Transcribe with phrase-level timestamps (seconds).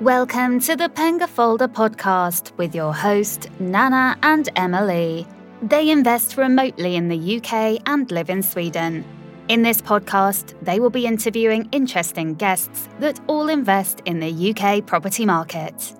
[0.00, 5.24] Welcome to the Pengaflödet podcast with your host, Nana and Emily.
[5.62, 9.04] They invest remotely in the UK and live in Sweden.
[9.46, 14.84] In this podcast, they will be interviewing interesting guests that all invest in the UK
[14.84, 15.94] property market.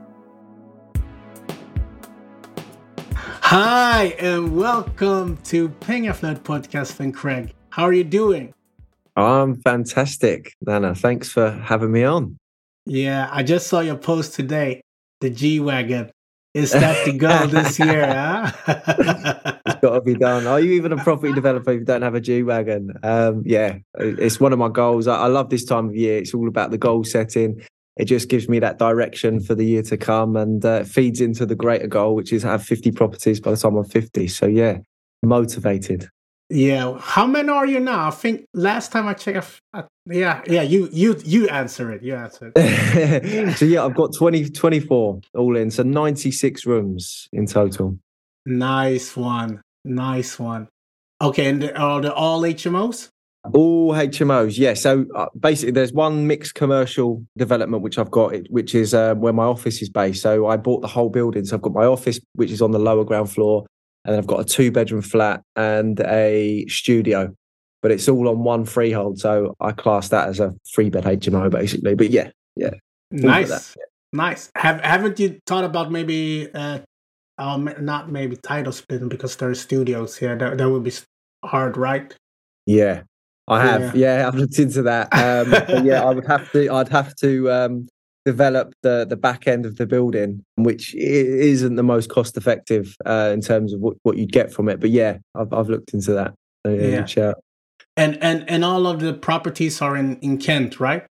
[3.43, 7.55] Hi, and welcome to Pengaflödet podcast and Craig.
[7.71, 8.55] How are you doing?
[9.15, 10.97] I'm fantastic, Nana.
[10.97, 12.37] Thanks for having me on.
[12.87, 14.83] Yeah, I just saw your post today.
[15.21, 16.11] The G Wagon.
[16.53, 18.05] Is that the goal this year?
[18.67, 19.59] Huh?
[19.67, 20.47] it's got to be done.
[20.47, 22.93] Are you even a property developer if you don't have a G Wagon?
[23.03, 25.09] Um, yeah, it's one of my goals.
[25.09, 26.19] I, I love this time of year.
[26.19, 27.61] It's all about the goal setting.
[27.97, 31.47] It just gives me that direction for the year to come and uh, feeds into
[31.47, 34.29] the greater goal, which is have 50 properties by the time I'm 50.
[34.29, 34.79] So, yeah,
[35.23, 36.09] motivated.
[36.51, 36.99] Yeah.
[37.01, 38.09] How many are you now?
[38.09, 42.03] I think last time I checked, uh, yeah, yeah, you you you answer it.
[42.03, 43.57] You answer it.
[43.57, 45.71] so yeah, I've got 20, 24 all in.
[45.71, 47.99] So 96 rooms in total.
[48.47, 49.63] Nice one.
[49.85, 50.69] Nice one.
[51.23, 53.09] Okay, and are they all HMOs?
[53.53, 54.75] All HMOs, yeah.
[54.75, 59.33] So uh, basically, there's one mixed commercial development which I've got, which is uh, where
[59.35, 60.23] my office is based.
[60.23, 61.45] So I bought the whole building.
[61.45, 63.67] So I've got my office, which is on the lower ground floor,
[64.05, 67.35] and then I've got a two bedroom flat and a studio,
[67.83, 69.19] but it's all on one freehold.
[69.19, 71.95] So I class that as a three bed HMO basically.
[71.95, 72.75] But yeah, yeah,
[73.11, 73.85] nice, yeah.
[74.13, 74.51] nice.
[74.57, 76.81] Have haven't you thought about maybe uh,
[77.39, 80.37] um, not maybe title splitting because there are studios here?
[80.37, 80.93] That that would be
[81.45, 82.15] hard, right?
[82.67, 83.03] Yeah,
[83.49, 83.97] I have.
[83.97, 85.09] Yeah, yeah I've looked into that.
[85.13, 86.69] Um, yeah, I would have to.
[86.71, 87.89] I'd have to um,
[88.25, 93.31] develop the the back end of the building, which isn't the most cost effective uh,
[93.33, 94.81] in terms of what, what you'd get from it.
[94.81, 96.35] But yeah, I've I've looked into that.
[96.67, 97.33] So, yeah, yeah.
[97.97, 101.07] And and and all of the properties are in in Kent, right?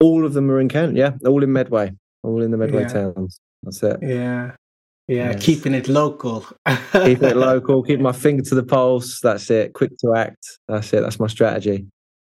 [0.00, 0.96] All of them are in Kent.
[0.96, 2.88] Yeah, all in Medway, all in the Medway yeah.
[2.88, 3.38] towns.
[3.62, 3.98] That's it.
[4.02, 4.52] Yeah.
[5.06, 5.44] Yeah, yes.
[5.44, 6.46] keeping it local.
[6.92, 9.20] keeping it local, keep my finger to the pulse.
[9.20, 9.74] That's it.
[9.74, 10.58] Quick to act.
[10.66, 11.02] That's it.
[11.02, 11.86] That's my strategy.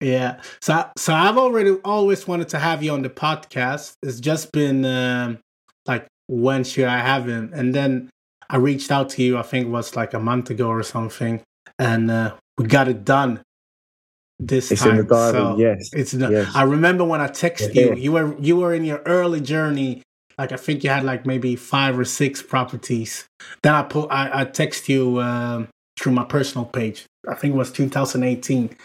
[0.02, 0.42] Yeah.
[0.62, 3.94] So so I've already always wanted to have you on the podcast.
[4.04, 5.40] It's just been um,
[5.86, 7.52] like when should I have him?
[7.54, 8.10] And then
[8.50, 9.38] I reached out to you.
[9.38, 11.42] I think it was like a month ago or something,
[11.80, 13.42] and uh, we got it done
[14.40, 14.92] this it's time.
[14.92, 15.34] in the diary.
[15.34, 15.90] So yes.
[15.94, 16.52] It's the, yes.
[16.56, 17.86] I remember when I texted yeah.
[17.86, 17.96] you.
[17.96, 20.02] You were you were in your early journey.
[20.38, 23.26] Like I think you had like maybe five or six properties.
[23.64, 27.06] Then I put I, I text you um, through my personal page.
[27.28, 28.76] I think it was 2018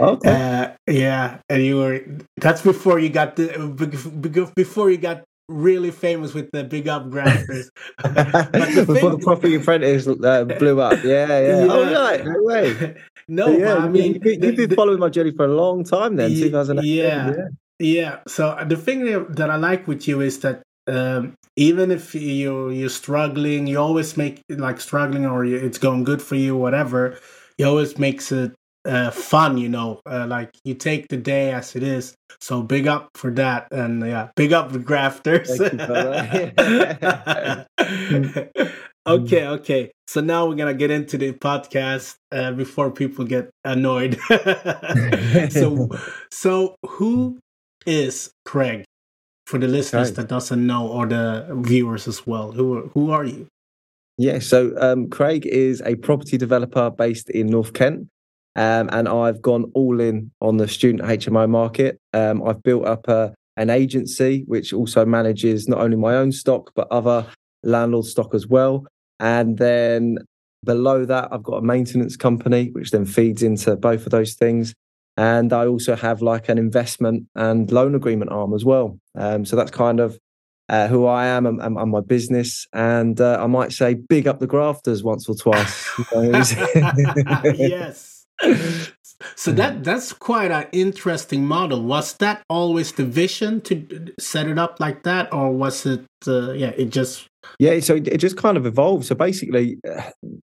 [0.00, 0.30] Okay.
[0.30, 2.00] Uh, yeah, and you were.
[2.36, 8.84] That's before you got the before you got really famous with the big up the
[8.86, 11.02] before the property apprentice uh, blew up.
[11.04, 11.38] Yeah, yeah.
[11.64, 11.66] yeah.
[11.70, 12.96] Oh right, no way.
[13.28, 16.16] no, yeah, I mean, you, have been following my journey for a long time.
[16.16, 16.32] Then.
[16.32, 17.32] Yeah, yeah,
[17.78, 18.20] yeah.
[18.26, 19.04] So the thing
[19.34, 24.16] that I like with you is that um, even if you you're struggling, you always
[24.16, 27.18] make like struggling or it's going good for you, whatever.
[27.58, 28.52] You always makes it
[28.84, 32.14] uh, fun, you know, uh, like you take the day as it is.
[32.40, 35.50] So big up for that, and yeah, big up the grafters.
[39.06, 39.92] okay, okay.
[40.06, 44.18] So now we're gonna get into the podcast uh, before people get annoyed.
[45.50, 45.88] so,
[46.32, 47.38] so who
[47.86, 48.84] is Craig
[49.46, 50.22] for the listeners okay.
[50.22, 52.52] that doesn't know, or the viewers as well?
[52.52, 53.46] Who who are you?
[54.18, 58.08] Yeah, so um, Craig is a property developer based in North Kent.
[58.54, 61.98] Um, and I've gone all in on the student HMO market.
[62.12, 66.70] Um, I've built up a, an agency which also manages not only my own stock
[66.74, 67.26] but other
[67.62, 68.86] landlord stock as well.
[69.20, 70.18] And then
[70.64, 74.74] below that, I've got a maintenance company which then feeds into both of those things.
[75.16, 78.98] And I also have like an investment and loan agreement arm as well.
[79.14, 80.18] Um, so that's kind of
[80.68, 82.66] uh, who I am and, and, and my business.
[82.72, 85.90] And uh, I might say, big up the grafters once or twice.
[87.58, 88.11] yes
[89.36, 91.82] so that that's quite an interesting model.
[91.82, 96.04] Was that always the vision to set it up like that, or was it?
[96.26, 97.28] Uh, yeah, it just
[97.58, 97.78] yeah.
[97.80, 99.06] So it just kind of evolved.
[99.06, 99.78] So basically,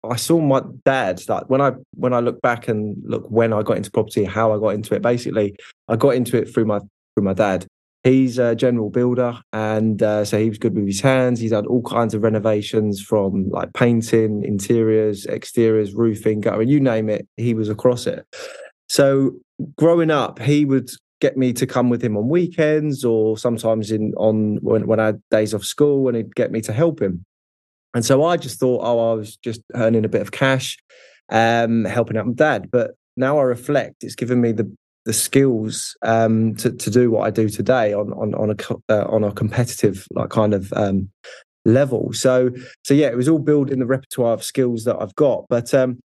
[0.04, 3.62] I saw my dad like when I when I look back and look when I
[3.64, 5.02] got into property, how I got into it.
[5.02, 5.56] Basically,
[5.88, 7.68] I got into it through my through my dad.
[8.06, 11.40] He's a general builder, and uh, so he was good with his hands.
[11.40, 17.10] He's done all kinds of renovations from like painting, interiors, exteriors, roofing, guttering, you name
[17.10, 17.28] it.
[17.36, 18.24] He was across it.
[18.88, 19.32] So
[19.76, 24.14] growing up, he would get me to come with him on weekends or sometimes in
[24.18, 27.26] on when, when I had days off school, and he'd get me to help him.
[27.96, 30.78] And so I just thought, oh, I was just earning a bit of cash,
[31.30, 32.70] um, helping out my dad.
[32.70, 34.72] But now I reflect, it's given me the
[35.06, 39.06] the skills um, to to do what I do today on on on a uh,
[39.08, 41.10] on a competitive like kind of um,
[41.64, 42.12] level.
[42.14, 42.52] So
[42.84, 45.46] so yeah, it was all building the repertoire of skills that I've got.
[45.50, 46.00] But um,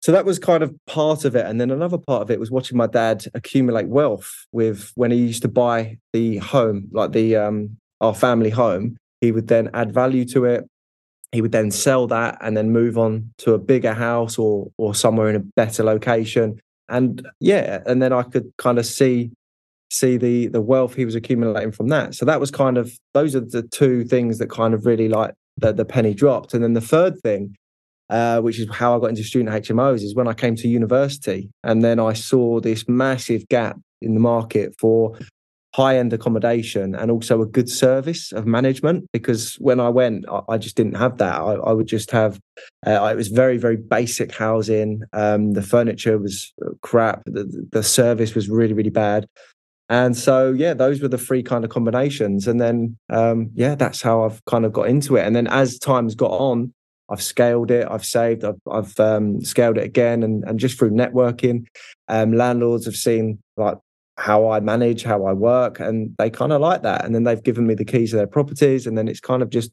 [0.00, 2.50] so that was kind of part of it, and then another part of it was
[2.50, 7.36] watching my dad accumulate wealth with when he used to buy the home, like the
[7.36, 8.96] um, our family home.
[9.20, 10.66] He would then add value to it.
[11.32, 14.94] He would then sell that and then move on to a bigger house or or
[14.94, 16.60] somewhere in a better location.
[16.90, 19.30] And yeah, and then I could kind of see
[19.90, 22.14] see the the wealth he was accumulating from that.
[22.14, 25.34] So that was kind of those are the two things that kind of really like
[25.56, 26.54] the, the penny dropped.
[26.54, 27.56] And then the third thing,
[28.08, 31.50] uh, which is how I got into student HMOs, is when I came to university,
[31.62, 35.18] and then I saw this massive gap in the market for
[35.74, 40.40] high end accommodation and also a good service of management because when I went, I,
[40.50, 41.36] I just didn't have that.
[41.36, 42.40] I, I would just have,
[42.86, 45.02] uh, it was very, very basic housing.
[45.12, 46.52] Um, the furniture was
[46.82, 47.22] crap.
[47.26, 49.26] The, the service was really, really bad.
[49.88, 52.46] And so, yeah, those were the three kind of combinations.
[52.46, 55.26] And then, um, yeah, that's how I've kind of got into it.
[55.26, 56.72] And then as time's got on,
[57.10, 60.22] I've scaled it, I've saved, I've, I've um, scaled it again.
[60.22, 61.66] And, and just through networking,
[62.06, 63.78] um, landlords have seen like
[64.20, 67.04] how I manage, how I work, and they kind of like that.
[67.04, 68.86] And then they've given me the keys to their properties.
[68.86, 69.72] And then it's kind of just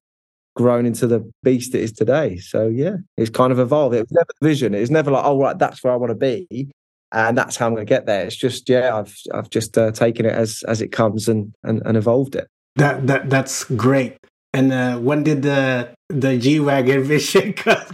[0.56, 2.38] grown into the beast it is today.
[2.38, 3.94] So, yeah, it's kind of evolved.
[3.96, 4.74] It was never the vision.
[4.74, 6.72] It was never like, oh, right, that's where I want to be
[7.12, 8.26] and that's how I'm going to get there.
[8.26, 11.82] It's just yeah, I've I've just uh, taken it as as it comes and, and
[11.86, 12.48] and evolved it.
[12.76, 14.18] That that that's great.
[14.58, 17.86] And uh, when did the the G wagon vision come?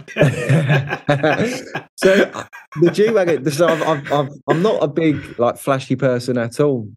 [1.96, 2.30] so
[2.80, 3.50] the G wagon.
[3.50, 6.88] So I've, I'm not a big like flashy person at all.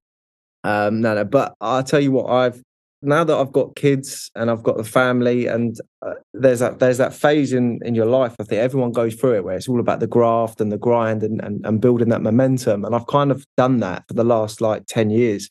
[0.63, 1.25] Um, no, no.
[1.25, 2.63] But I'll tell you what, I've
[3.01, 6.99] now that I've got kids and I've got the family, and uh, there's that there's
[6.99, 8.37] that phase in in your life.
[8.39, 11.23] I think everyone goes through it where it's all about the graft and the grind
[11.23, 12.85] and and, and building that momentum.
[12.85, 15.49] And I've kind of done that for the last like ten years.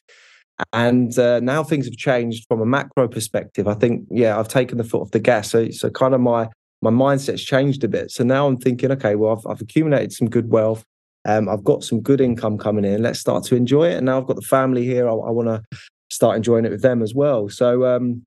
[0.73, 3.69] And uh, now things have changed from a macro perspective.
[3.69, 5.51] I think, yeah, I've taken the foot off the gas.
[5.51, 6.49] So, so kind of my
[6.83, 8.11] my mindset's changed a bit.
[8.11, 10.85] So now I'm thinking, okay, well, I've, I've accumulated some good wealth.
[11.25, 13.03] Um, I've got some good income coming in.
[13.03, 13.97] Let's start to enjoy it.
[13.97, 15.09] And now I've got the family here.
[15.09, 15.63] I, I want to
[16.11, 17.49] start enjoying it with them as well.
[17.49, 18.25] So um,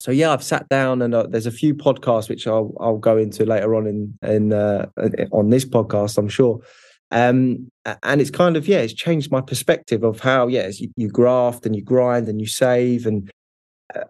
[0.00, 3.16] so yeah, I've sat down and uh, there's a few podcasts which I'll I'll go
[3.16, 4.86] into later on in in uh,
[5.32, 6.60] on this podcast, I'm sure.
[7.10, 7.70] Um,
[8.02, 11.64] and it's kind of yeah, it's changed my perspective of how yes, you, you graft
[11.64, 13.30] and you grind and you save and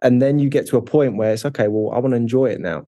[0.02, 1.68] and then you get to a point where it's okay.
[1.68, 2.84] Well, I want to enjoy it now,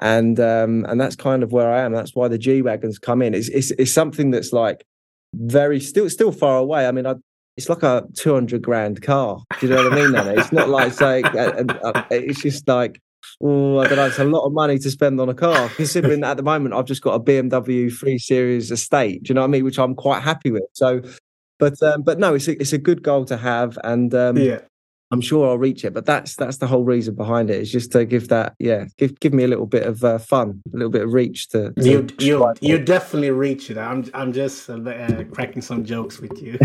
[0.00, 1.92] and um, and that's kind of where I am.
[1.92, 3.34] That's why the G wagons come in.
[3.34, 4.84] It's, it's it's something that's like
[5.34, 6.86] very still still far away.
[6.86, 7.14] I mean, I
[7.56, 9.38] it's like a 200 grand car.
[9.60, 10.38] Do you know what I mean?
[10.38, 10.92] It's not like
[12.10, 13.00] it's just like,
[13.42, 16.20] oh, I don't know, it's a lot of money to spend on a car, considering
[16.20, 19.24] that at the moment I've just got a BMW 3 Series estate.
[19.24, 19.64] Do you know what I mean?
[19.64, 20.64] Which I'm quite happy with.
[20.72, 21.02] So,
[21.58, 23.78] but um, but no, it's a, it's a good goal to have.
[23.84, 24.60] And um, yeah.
[25.14, 25.94] I'm sure I'll reach it.
[25.94, 27.60] But that's that's the whole reason behind it.
[27.60, 30.60] Is just to give that, yeah, give give me a little bit of uh, fun,
[30.72, 31.72] a little bit of reach to.
[31.72, 33.78] to you you you definitely reach it.
[33.78, 36.58] I'm I'm just uh, uh cracking some jokes with you.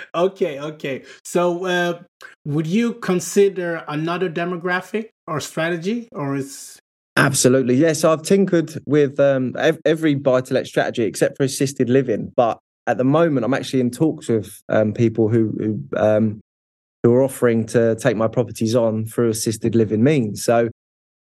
[0.14, 1.02] okay, okay.
[1.22, 2.00] So, uh,
[2.46, 6.78] would you consider another demographic or strategy, or is
[7.16, 8.04] Absolutely, yes.
[8.04, 12.98] I've tinkered with um, every buy to let strategy except for assisted living, but at
[12.98, 16.40] the moment, I'm actually in talks with um, people who who, um,
[17.02, 20.44] who are offering to take my properties on through assisted living means.
[20.44, 20.68] So,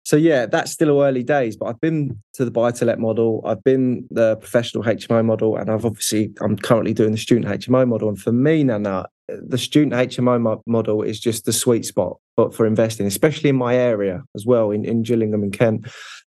[0.03, 1.55] so yeah, that's still early days.
[1.55, 5.57] But I've been to the buy to let model, I've been the professional HMO model,
[5.57, 8.09] and I've obviously I'm currently doing the student HMO model.
[8.09, 12.65] And for me, now, the student HMO model is just the sweet spot for, for
[12.65, 15.87] investing, especially in my area as well, in, in Gillingham and Kent,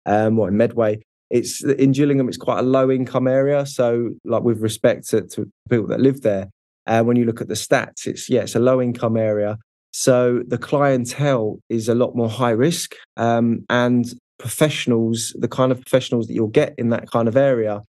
[0.05, 3.65] um, or in Medway it's in Gillingham, it's quite a low income area.
[3.65, 6.51] So, like with respect to, to people that live there,
[6.87, 9.57] uh, when you look at the stats, it's yeah, it's a low income area.
[9.95, 14.05] So the clientele is a lot more high risk, um, and
[14.39, 17.81] professionals, the kind of professionals that you'll get in that kind of area,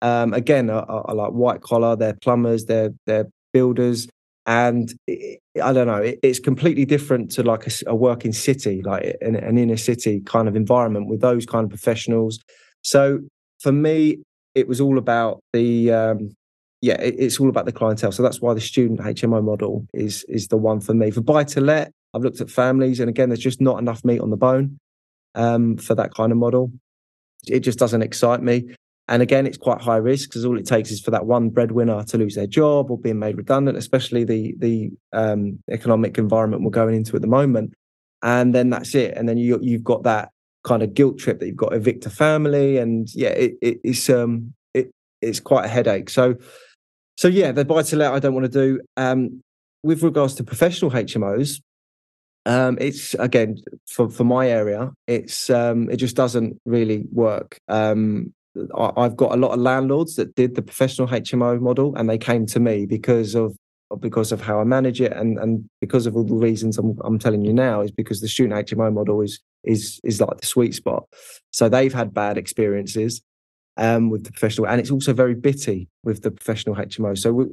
[0.00, 1.96] um, again, are, are, like white collar.
[1.96, 4.08] They're plumbers, they're they're builders,
[4.46, 5.96] and I don't know.
[6.02, 10.20] It, it's completely different to like a, a working city, like an, an inner city
[10.24, 12.38] kind of environment with those kind of professionals
[12.86, 13.18] so
[13.58, 14.18] for me,
[14.54, 16.30] it was all about the um,
[16.80, 18.12] yeah, it, it's all about the clientele.
[18.12, 21.10] So that's why the student HMO model is is the one for me.
[21.10, 24.20] For buy to let, I've looked at families, and again, there's just not enough meat
[24.20, 24.78] on the bone
[25.34, 26.70] um, for that kind of model.
[27.48, 28.68] It just doesn't excite me.
[29.08, 32.04] And again, it's quite high risk because all it takes is for that one breadwinner
[32.04, 36.70] to lose their job or being made redundant, especially the the um, economic environment we're
[36.70, 37.72] going into at the moment.
[38.22, 39.16] And then that's it.
[39.16, 40.30] And then you you've got that
[40.66, 43.80] kind of guilt trip that you've got to evict a family, and yeah, it, it,
[43.84, 44.90] it's um, it
[45.22, 46.10] it's quite a headache.
[46.10, 46.34] So,
[47.16, 48.80] so yeah, the buy to let I don't want to do.
[48.96, 49.42] Um,
[49.82, 51.60] with regards to professional HMOs,
[52.44, 53.56] um, it's again
[53.86, 57.58] for for my area, it's um, it just doesn't really work.
[57.68, 58.34] Um,
[58.76, 62.18] I, have got a lot of landlords that did the professional HMO model, and they
[62.18, 63.56] came to me because of
[64.00, 67.18] because of how I manage it, and and because of all the reasons I'm I'm
[67.18, 70.74] telling you now is because the student HMO model is is is like the sweet
[70.74, 71.04] spot.
[71.50, 73.22] So they've had bad experiences
[73.76, 77.16] um, with the professional, and it's also very bitty with the professional HMO.
[77.16, 77.46] So, we,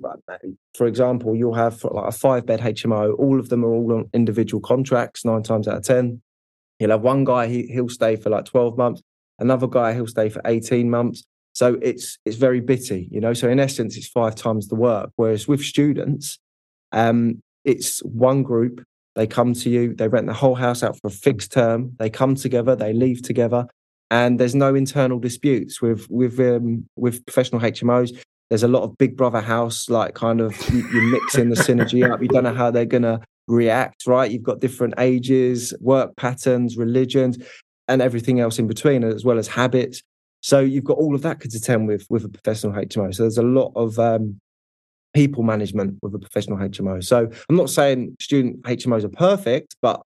[0.73, 3.17] for example, you'll have like a five bed HMO.
[3.19, 5.25] All of them are all on individual contracts.
[5.25, 6.21] Nine times out of ten,
[6.79, 9.01] you'll have one guy he, he'll stay for like twelve months,
[9.39, 11.23] another guy he'll stay for eighteen months.
[11.53, 13.33] So it's it's very bitty, you know.
[13.33, 15.11] So in essence, it's five times the work.
[15.15, 16.39] Whereas with students,
[16.91, 18.83] um, it's one group.
[19.15, 21.95] They come to you, they rent the whole house out for a fixed term.
[21.99, 23.67] They come together, they leave together,
[24.09, 28.17] and there's no internal disputes with with um, with professional HMOs.
[28.49, 32.09] There's a lot of Big Brother house, like kind of you, you're mixing the synergy
[32.09, 32.21] up.
[32.21, 34.29] You don't know how they're gonna react, right?
[34.29, 37.37] You've got different ages, work patterns, religions,
[37.87, 40.01] and everything else in between, as well as habits.
[40.43, 43.15] So you've got all of that to attend with with a professional HMO.
[43.15, 44.39] So there's a lot of um,
[45.15, 47.03] people management with a professional HMO.
[47.03, 50.01] So I'm not saying student HMOs are perfect, but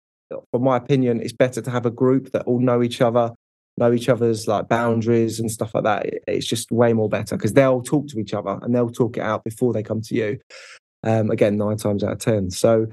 [0.51, 3.31] from my opinion, it's better to have a group that all know each other,
[3.77, 6.05] know each other's like boundaries and stuff like that.
[6.27, 9.23] It's just way more better because they'll talk to each other and they'll talk it
[9.23, 10.39] out before they come to you.
[11.03, 12.49] Um, again, nine times out of ten.
[12.49, 12.87] So,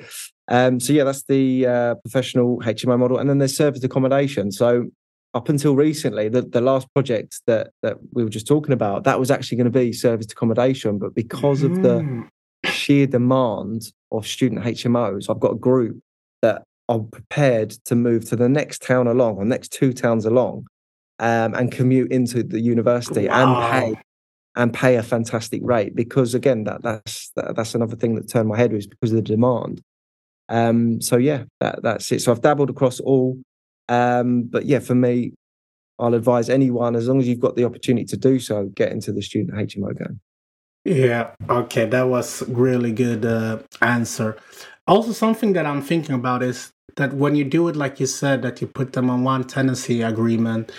[0.46, 4.52] um, so yeah, that's the uh, professional HMO model, and then there's service accommodation.
[4.52, 4.90] So,
[5.34, 9.18] up until recently, the, the last project that that we were just talking about, that
[9.18, 12.28] was actually going to be service accommodation, but because of the mm.
[12.64, 16.00] sheer demand of student HMOs, I've got a group
[16.42, 20.66] that are prepared to move to the next town along or next two towns along
[21.18, 23.60] um, and commute into the university wow.
[23.60, 24.02] and pay
[24.54, 28.48] and pay a fantastic rate because again that that's that, that's another thing that turned
[28.48, 29.80] my head was because of the demand
[30.48, 33.38] um, so yeah that that's it so i've dabbled across all
[33.88, 35.32] um, but yeah for me
[35.98, 39.12] i'll advise anyone as long as you've got the opportunity to do so get into
[39.12, 40.20] the student hmo game.
[40.84, 44.36] Yeah okay that was really good uh, answer.
[44.86, 48.42] Also something that i'm thinking about is that when you do it like you said
[48.42, 50.72] that you put them on one tenancy agreement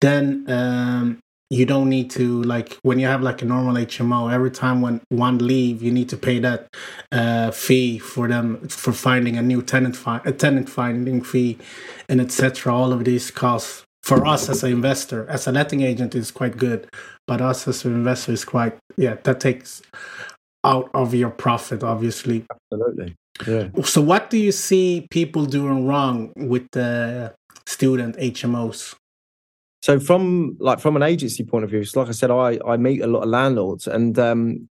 [0.00, 4.32] then um, you don't need to like when you have like a normal HMO.
[4.32, 6.68] Every time when one leave, you need to pay that
[7.10, 11.58] uh, fee for them for finding a new tenant, fi- a tenant finding fee,
[12.08, 12.74] and etc.
[12.74, 16.56] All of these costs for us as an investor, as a letting agent, is quite
[16.56, 16.88] good,
[17.26, 19.82] but us as an investor is quite yeah that takes
[20.64, 22.46] out of your profit, obviously.
[22.50, 23.16] Absolutely.
[23.46, 23.68] Yeah.
[23.84, 27.34] So, what do you see people doing wrong with the
[27.66, 28.94] student HMOs?
[29.82, 32.76] So from like from an agency point of view, so like I said, I I
[32.76, 34.68] meet a lot of landlords, and um,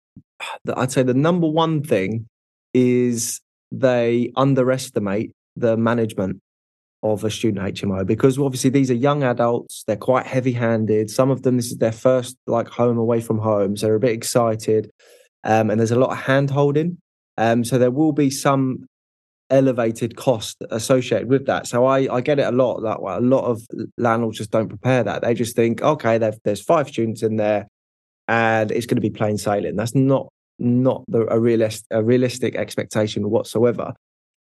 [0.76, 2.28] I'd say the number one thing
[2.72, 3.40] is
[3.72, 6.40] they underestimate the management
[7.02, 11.10] of a student HMO because obviously these are young adults, they're quite heavy-handed.
[11.10, 14.00] Some of them this is their first like home away from home, so they're a
[14.00, 14.90] bit excited,
[15.44, 16.98] um, and there's a lot of hand holding.
[17.36, 18.86] Um, so there will be some
[19.50, 21.66] elevated cost associated with that.
[21.66, 23.14] So I, I get it a lot that way.
[23.14, 23.62] A lot of
[23.98, 25.22] landlords just don't prepare that.
[25.22, 27.66] They just think, okay, there's five students in there
[28.28, 29.76] and it's going to be plain sailing.
[29.76, 30.28] That's not
[30.62, 33.94] not the, a, realist, a realistic expectation whatsoever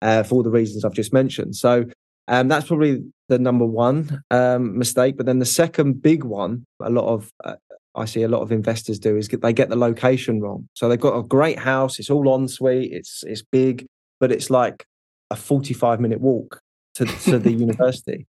[0.02, 1.58] uh, for all the reasons I've just mentioned.
[1.58, 1.86] So
[2.30, 5.18] um, that's probably the number one um, mistake.
[5.18, 7.56] But then the second big one, a lot of uh,
[7.96, 10.68] I see a lot of investors do is get, they get the location wrong.
[10.74, 13.86] So they've got a great house, it's all ensuite, it's it's big,
[14.20, 14.86] but it's like
[15.32, 16.62] a 45 minute walk
[16.96, 18.26] to, to the university.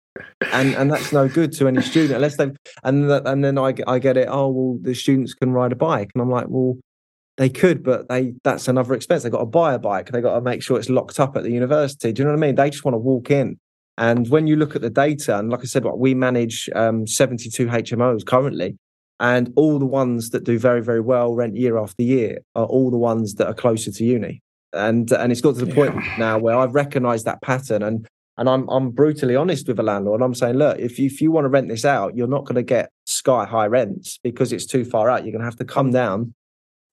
[0.52, 2.50] And and that's no good to any student unless they
[2.84, 4.28] and and then I I get it.
[4.30, 6.76] Oh well, the students can ride a bike, and I'm like, well,
[7.36, 9.24] they could, but they that's another expense.
[9.24, 10.10] They got to buy a bike.
[10.10, 12.12] They got to make sure it's locked up at the university.
[12.12, 12.54] Do you know what I mean?
[12.54, 13.58] They just want to walk in.
[13.98, 17.66] And when you look at the data, and like I said, we manage um, 72
[17.66, 18.76] HMOs currently,
[19.18, 22.92] and all the ones that do very very well rent year after year are all
[22.92, 24.42] the ones that are closer to uni
[24.74, 25.74] and and it's got to the yeah.
[25.74, 29.82] point now where I've recognised that pattern and and I'm I'm brutally honest with a
[29.82, 30.20] landlord.
[30.20, 32.56] I'm saying, look, if you, if you want to rent this out, you're not going
[32.56, 35.24] to get sky high rents because it's too far out.
[35.24, 36.34] You're going to have to come down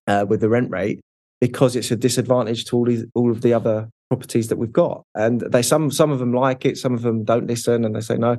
[0.06, 1.00] uh, with the rent rate
[1.40, 5.04] because it's a disadvantage to all these all of the other properties that we've got.
[5.14, 8.00] And they some some of them like it, some of them don't listen, and they
[8.00, 8.36] say no.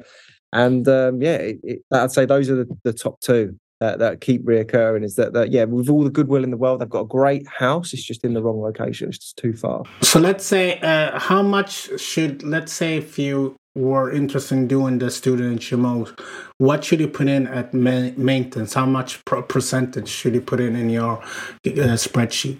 [0.54, 4.22] And um, yeah, it, it, I'd say those are the, the top two that, that
[4.22, 7.02] keep reoccurring is that, that yeah with all the goodwill in the world they've got
[7.02, 10.46] a great house it's just in the wrong location it's just too far so let's
[10.46, 15.60] say uh, how much should let's say if you were interested in doing the student
[15.60, 16.18] HMOs,
[16.60, 18.76] what should you put in at ma- maintenance?
[18.76, 22.60] How much pro- percentage should you put in in your uh, spreadsheet?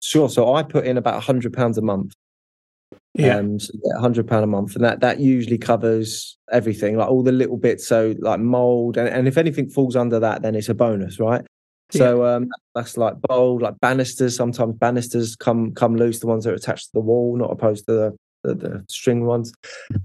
[0.00, 0.28] Sure.
[0.28, 2.14] So I put in about hundred pounds a month.
[3.14, 3.36] Yeah.
[3.36, 7.32] Um, so hundred pound a month, and that that usually covers everything, like all the
[7.32, 7.86] little bits.
[7.86, 11.44] So like mold, and, and if anything falls under that, then it's a bonus, right?
[11.90, 14.36] So um, that's like bold, like banisters.
[14.36, 17.86] Sometimes banisters come come loose, the ones that are attached to the wall, not opposed
[17.86, 19.52] to the the, the string ones.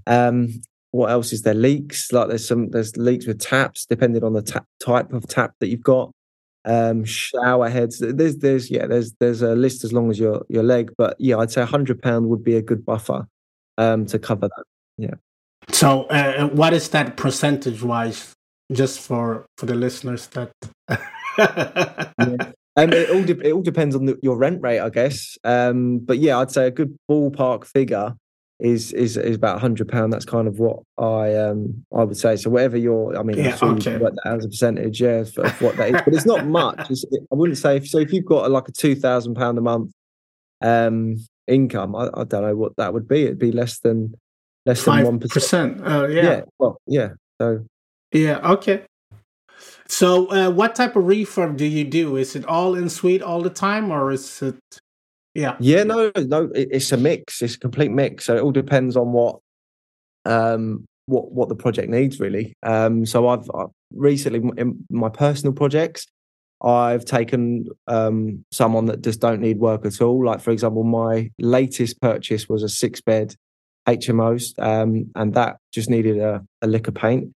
[0.06, 1.54] Um, what else is there?
[1.54, 5.52] Leaks, like there's some there's leaks with taps, depending on the tap, type of tap
[5.60, 6.10] that you've got.
[6.66, 7.98] Um, shower heads.
[7.98, 11.36] There's there's yeah there's there's a list as long as your your leg, but yeah,
[11.36, 13.26] I'd say a hundred pound would be a good buffer
[13.78, 14.64] um, to cover that.
[14.96, 15.14] Yeah.
[15.70, 18.32] So uh, what is that percentage wise?
[18.72, 20.52] Just for for the listeners that.
[21.38, 22.52] yeah.
[22.76, 25.38] Um, it all de- it all depends on the, your rent rate, I guess.
[25.44, 28.14] Um, but yeah, I'd say a good ballpark figure
[28.64, 30.12] is is is about hundred pound.
[30.12, 32.36] That's kind of what I um I would say.
[32.36, 33.98] So whatever your, I mean, yeah, sure okay.
[33.98, 36.02] that as a percentage, yeah, of, of what that is.
[36.02, 36.90] But it's not much.
[36.90, 37.98] It's, I wouldn't say if, so.
[37.98, 39.92] If you've got like a two thousand pound a month
[40.62, 41.16] um
[41.46, 43.24] income, I, I don't know what that would be.
[43.24, 44.14] It'd be less than
[44.64, 45.86] less than one percent.
[45.86, 46.22] Uh, yeah.
[46.22, 46.40] yeah.
[46.58, 47.10] Well, yeah.
[47.40, 47.66] So
[48.12, 48.38] yeah.
[48.52, 48.86] Okay.
[49.86, 52.16] So, uh, what type of refurb do you do?
[52.16, 54.56] Is it all in suite all the time, or is it?
[55.34, 55.56] Yeah.
[55.60, 55.82] Yeah.
[55.82, 56.12] No.
[56.16, 56.50] No.
[56.54, 57.42] It's a mix.
[57.42, 58.24] It's a complete mix.
[58.24, 59.40] So it all depends on what,
[60.24, 62.56] um, what what the project needs really.
[62.62, 66.06] Um, so I've, I've recently in my personal projects,
[66.62, 70.24] I've taken um someone that just don't need work at all.
[70.24, 73.34] Like for example, my latest purchase was a six bed
[73.86, 77.32] HMOs, um, and that just needed a, a lick of paint.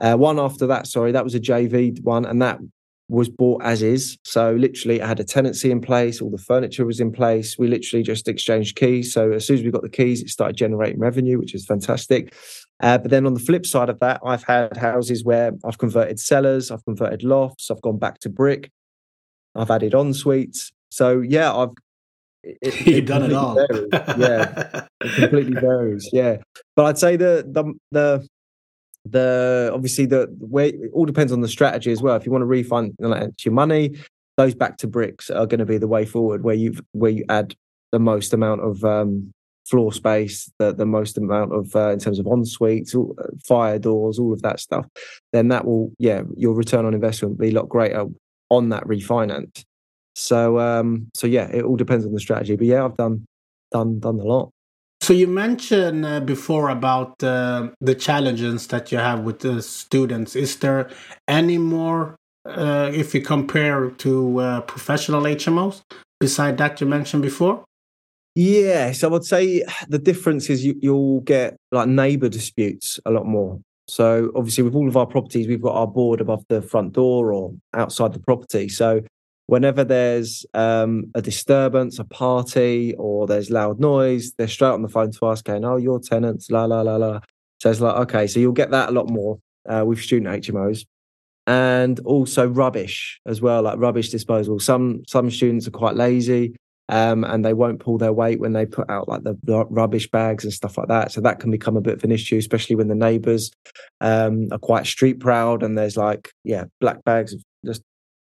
[0.00, 2.58] Uh, one after that, sorry, that was a JV one, and that
[3.10, 4.16] was bought as is.
[4.24, 7.58] So literally, it had a tenancy in place, all the furniture was in place.
[7.58, 9.12] We literally just exchanged keys.
[9.12, 12.32] So as soon as we got the keys, it started generating revenue, which is fantastic.
[12.80, 16.20] Uh, but then on the flip side of that, I've had houses where I've converted
[16.20, 18.70] cellars, I've converted lofts, I've gone back to brick,
[19.54, 20.70] I've added en suites.
[20.90, 21.70] So yeah, I've
[22.42, 23.54] it, You've done it all.
[23.54, 23.88] Varies.
[24.16, 26.08] Yeah, it completely varies.
[26.12, 26.38] Yeah,
[26.74, 28.26] but I'd say the the the
[29.04, 32.16] the obviously the way it all depends on the strategy as well.
[32.16, 33.96] If you want to refund your money,
[34.36, 37.24] those back to bricks are going to be the way forward, where you where you
[37.28, 37.54] add
[37.92, 39.32] the most amount of um,
[39.68, 42.94] floor space, the the most amount of uh, in terms of en suites,
[43.46, 44.86] fire doors, all of that stuff.
[45.32, 48.06] Then that will yeah, your return on investment will be a lot greater
[48.50, 49.64] on that refinance.
[50.14, 52.56] So um, so yeah, it all depends on the strategy.
[52.56, 53.26] But yeah, I've done
[53.72, 54.50] done done a lot.
[55.02, 60.36] So you mentioned uh, before about uh, the challenges that you have with the students.
[60.36, 60.90] Is there
[61.26, 65.82] any more uh, if you compare to uh, professional HMOs
[66.18, 67.64] beside that you mentioned before?
[68.34, 73.10] Yeah, so I would say the difference is you, you'll get like neighbour disputes a
[73.10, 73.58] lot more.
[73.88, 77.32] So obviously, with all of our properties, we've got our board above the front door
[77.32, 78.68] or outside the property.
[78.68, 79.00] So
[79.50, 84.88] whenever there's um, a disturbance, a party, or there's loud noise, they're straight on the
[84.88, 87.18] phone to us going, "Oh, your tenants, la la la la."
[87.58, 90.86] So it's like, okay, so you'll get that a lot more uh, with student HMOs,
[91.48, 94.60] and also rubbish as well, like rubbish disposal.
[94.60, 96.54] Some some students are quite lazy.
[96.88, 99.36] Um, and they won't pull their weight when they put out like the,
[99.70, 101.12] rubbish bags and stuff like that.
[101.12, 103.52] So that can become a bit of an issue, especially when the neighbours
[104.00, 107.82] um, are quite street proud and there's like yeah black bags of just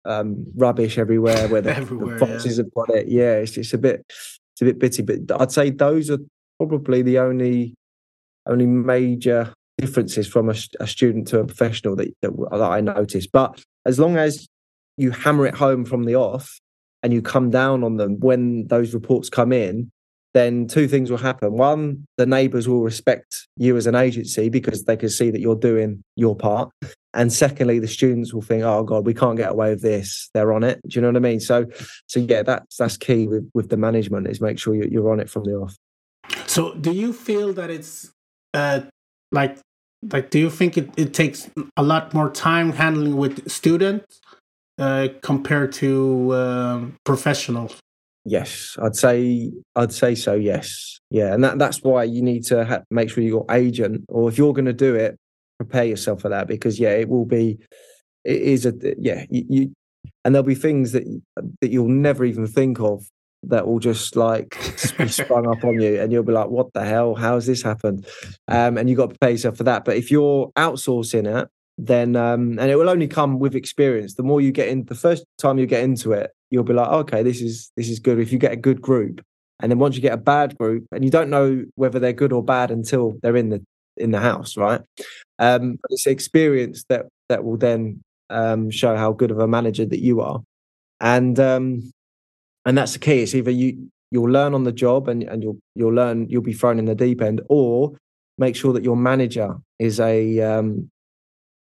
[0.05, 2.63] um, rubbish everywhere where the, everywhere, the foxes yeah.
[2.63, 3.07] have got it.
[3.07, 6.19] Yeah, it's, it's a bit it's a bit bitty, but I'd say those are
[6.57, 7.75] probably the only
[8.45, 13.31] only major differences from a, a student to a professional that, that, that I noticed.
[13.31, 14.47] But as long as
[14.97, 16.59] you hammer it home from the off
[17.03, 19.91] and you come down on them when those reports come in,
[20.33, 21.53] then two things will happen.
[21.53, 25.55] One, the neighbours will respect you as an agency because they can see that you're
[25.55, 26.71] doing your part.
[27.15, 30.51] And secondly, the students will think, "Oh God, we can't get away with this." They're
[30.51, 30.81] on it.
[30.87, 31.39] Do you know what I mean?
[31.39, 31.65] So,
[32.07, 35.29] so yeah, that's that's key with with the management is make sure you're on it
[35.29, 35.75] from the off.
[36.45, 38.11] So, do you feel that it's
[38.53, 38.81] uh,
[39.31, 39.57] like
[40.11, 44.19] like do you think it, it takes a lot more time handling with students
[44.77, 47.79] uh, compared to uh, professionals?
[48.25, 50.33] Yes, I'd say I'd say so.
[50.33, 54.37] Yes, yeah, and that that's why you need to make sure your agent, or if
[54.37, 55.17] you're going to do it,
[55.57, 57.59] prepare yourself for that because yeah, it will be.
[58.23, 59.71] It is a yeah you, you
[60.23, 61.03] and there'll be things that
[61.61, 63.07] that you'll never even think of
[63.43, 64.57] that will just like
[64.97, 68.05] be sprung up on you and you'll be like what the hell how's this happened
[68.47, 72.15] um, and you've got to prepare yourself for that but if you're outsourcing it then
[72.15, 75.23] um, and it will only come with experience the more you get in the first
[75.37, 78.31] time you get into it you'll be like okay this is this is good if
[78.31, 79.21] you get a good group
[79.61, 82.33] and then once you get a bad group and you don't know whether they're good
[82.33, 83.63] or bad until they're in the
[83.97, 84.81] in the house, right?
[85.39, 89.85] Um, but it's experience that that will then um, show how good of a manager
[89.85, 90.41] that you are,
[91.01, 91.91] and um,
[92.65, 93.21] and that's the key.
[93.21, 96.53] It's either you you'll learn on the job and and you'll you'll learn you'll be
[96.53, 97.97] thrown in the deep end, or
[98.37, 100.89] make sure that your manager is a um,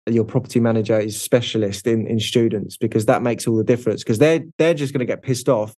[0.07, 4.19] your property manager is specialist in in students because that makes all the difference because
[4.19, 5.75] they're they're just going to get pissed off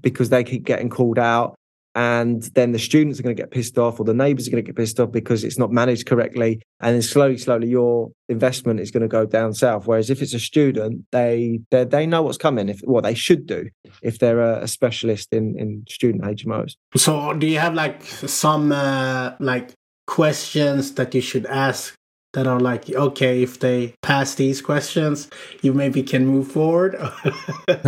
[0.00, 1.56] because they keep getting called out
[1.94, 4.64] and then the students are going to get pissed off or the neighbors are going
[4.64, 8.80] to get pissed off because it's not managed correctly and then slowly slowly your investment
[8.80, 9.86] is going to go down south.
[9.86, 13.46] Whereas if it's a student they they, they know what's coming if what they should
[13.46, 13.68] do
[14.02, 18.72] if they're a, a, specialist in in student hmos so do you have like some
[18.72, 19.74] uh, like
[20.06, 21.94] questions that you should ask
[22.32, 25.28] that are like, okay, if they pass these questions,
[25.60, 26.94] you maybe can move forward.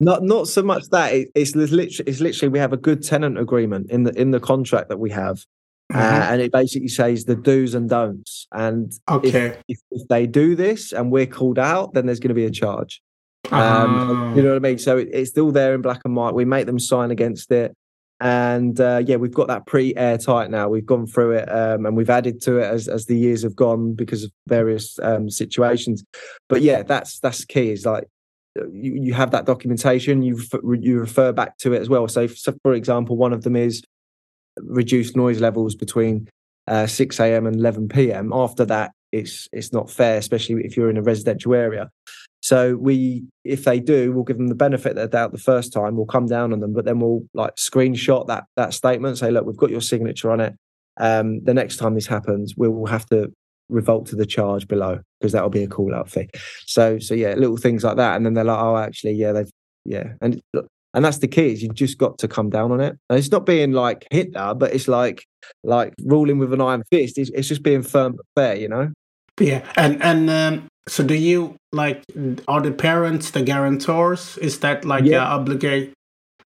[0.00, 3.38] not not so much that it, it's literally it's literally we have a good tenant
[3.38, 5.44] agreement in the in the contract that we have.
[5.92, 6.32] Uh, mm-hmm.
[6.32, 8.46] And it basically says the do's and don'ts.
[8.52, 9.46] And okay.
[9.46, 12.46] if, if, if, they do this and we're called out, then there's going to be
[12.46, 13.02] a charge.
[13.50, 14.78] Um, You know what I mean?
[14.78, 16.32] So it, it's still there in black and white.
[16.32, 17.76] We make them sign against it
[18.22, 20.68] and uh, yeah, we've got that pretty airtight now.
[20.68, 23.56] We've gone through it um, and we've added to it as as the years have
[23.56, 26.04] gone because of various um, situations.
[26.48, 27.72] But yeah, that's that's key.
[27.72, 28.06] Is like
[28.54, 30.22] you, you have that documentation.
[30.22, 30.40] You
[30.78, 32.06] you refer back to it as well.
[32.06, 33.82] So, so for example, one of them is
[34.56, 36.28] reduced noise levels between
[36.68, 37.46] uh, 6 a.m.
[37.48, 38.32] and 11 p.m.
[38.32, 41.90] After that, it's it's not fair, especially if you're in a residential area.
[42.42, 45.72] So we, if they do, we'll give them the benefit of the doubt the first
[45.72, 45.96] time.
[45.96, 49.46] We'll come down on them, but then we'll like screenshot that that statement, say, look,
[49.46, 50.54] we've got your signature on it.
[50.98, 53.32] Um, the next time this happens, we will have to
[53.68, 56.28] revolt to the charge below because that'll be a call out fee.
[56.66, 59.50] So so yeah, little things like that, and then they're like, oh, actually, yeah, they've
[59.84, 60.40] yeah, and
[60.94, 62.98] and that's the key is you just got to come down on it.
[63.08, 65.24] And it's not being like Hitler, but it's like
[65.64, 67.18] like ruling with an iron fist.
[67.18, 68.90] It's, it's just being firm but fair, you know.
[69.40, 72.02] Yeah, and and um, so do you like
[72.48, 74.38] are the parents the guarantors?
[74.38, 75.24] Is that like yeah.
[75.24, 75.92] obligate?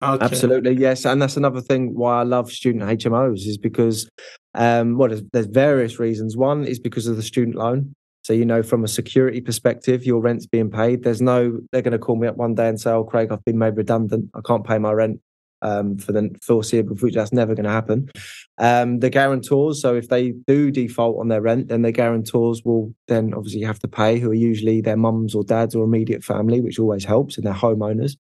[0.04, 0.26] Okay.
[0.26, 4.10] Absolutely, yes, and that's another thing why I love student HMOs is because,
[4.56, 6.36] um, well, there's, there's various reasons.
[6.36, 7.94] One is because of the student loan.
[8.24, 11.04] So you know, from a security perspective, your rent's being paid.
[11.04, 13.46] There's no, they're going to call me up one day and say, "Oh, Craig, I've
[13.46, 14.30] been made redundant.
[14.34, 15.20] I can't pay my rent
[15.62, 17.20] um, for the foreseeable future.
[17.20, 18.10] That's never going to happen.
[18.58, 22.94] Um, the guarantors, so if they do default on their rent, then the guarantors will
[23.08, 26.62] then obviously have to pay, who are usually their mums or dads or immediate family,
[26.62, 28.16] which always helps, and their homeowners.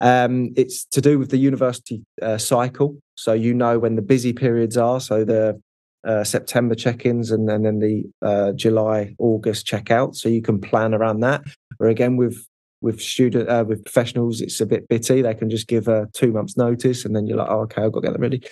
[0.00, 2.98] Um, it's to do with the university uh, cycle.
[3.14, 5.60] So you know when the busy periods are, so the
[6.06, 10.16] uh, September check-ins and, and then the uh, July, August checkouts.
[10.16, 11.42] So you can plan around that.
[11.80, 12.46] Or again, with
[12.80, 15.22] with student uh, with professionals, it's a bit bitty.
[15.22, 17.92] They can just give a two months notice, and then you're like, oh, okay, I've
[17.92, 18.42] got to get them ready.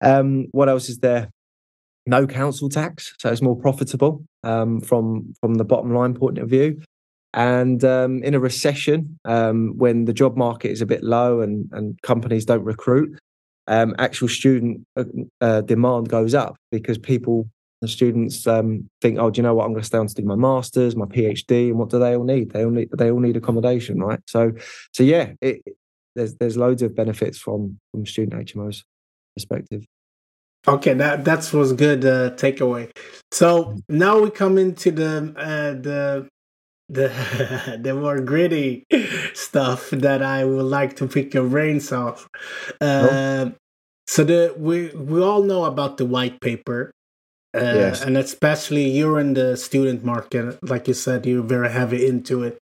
[0.00, 1.30] Um, what else is there?
[2.06, 6.48] No council tax, so it's more profitable um, from from the bottom line point of
[6.48, 6.80] view.
[7.34, 11.68] And um, in a recession, um, when the job market is a bit low and
[11.72, 13.18] and companies don't recruit,
[13.66, 15.04] um, actual student uh,
[15.40, 17.48] uh, demand goes up because people
[17.80, 19.64] the students um, think, oh, do you know what?
[19.64, 22.16] I'm going to stay on to do my masters, my PhD, and what do they
[22.16, 22.50] all need?
[22.50, 24.20] They all need they all need accommodation, right?
[24.26, 24.52] So,
[24.92, 25.62] so yeah, it,
[26.16, 28.82] there's there's loads of benefits from from student HMOs
[29.36, 29.84] perspective.
[30.66, 32.90] Okay, that that was good uh, takeaway.
[33.30, 36.28] So now we come into the uh, the
[36.88, 38.84] the the more gritty
[39.34, 42.28] stuff that I would like to pick your brains off.
[42.80, 43.50] Uh,
[44.08, 46.90] So the we we all know about the white paper
[47.58, 48.02] uh, yes.
[48.02, 52.58] And especially you're in the student market, like you said, you're very heavy into it.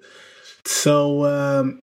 [0.66, 1.80] So, um,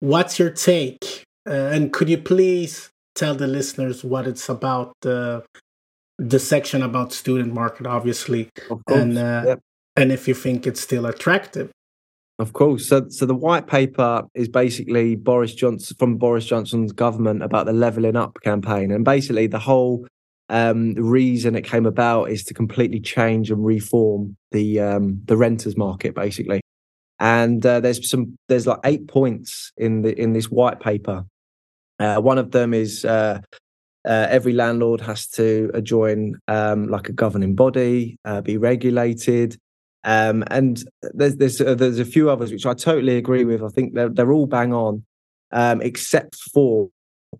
[0.00, 1.24] what's your take?
[1.46, 4.94] Uh, and could you please tell the listeners what it's about?
[5.04, 5.40] Uh,
[6.18, 8.48] the section about student market, obviously,
[8.88, 9.60] and uh, yep.
[9.96, 11.70] and if you think it's still attractive.
[12.38, 12.88] Of course.
[12.88, 17.72] So, so the white paper is basically Boris Johnson from Boris Johnson's government about the
[17.72, 20.06] leveling up campaign, and basically the whole
[20.48, 25.36] um, the reason it came about is to completely change and reform the um, the
[25.36, 26.60] renters market, basically.
[27.18, 31.24] And uh, there's some there's like eight points in the in this white paper.
[31.98, 33.40] Uh, one of them is uh,
[34.04, 39.56] uh every landlord has to join um, like a governing body, uh, be regulated.
[40.06, 43.62] Um, and there's there's uh, there's a few others which I totally agree with.
[43.62, 45.04] I think they're they're all bang on,
[45.52, 46.90] um, except for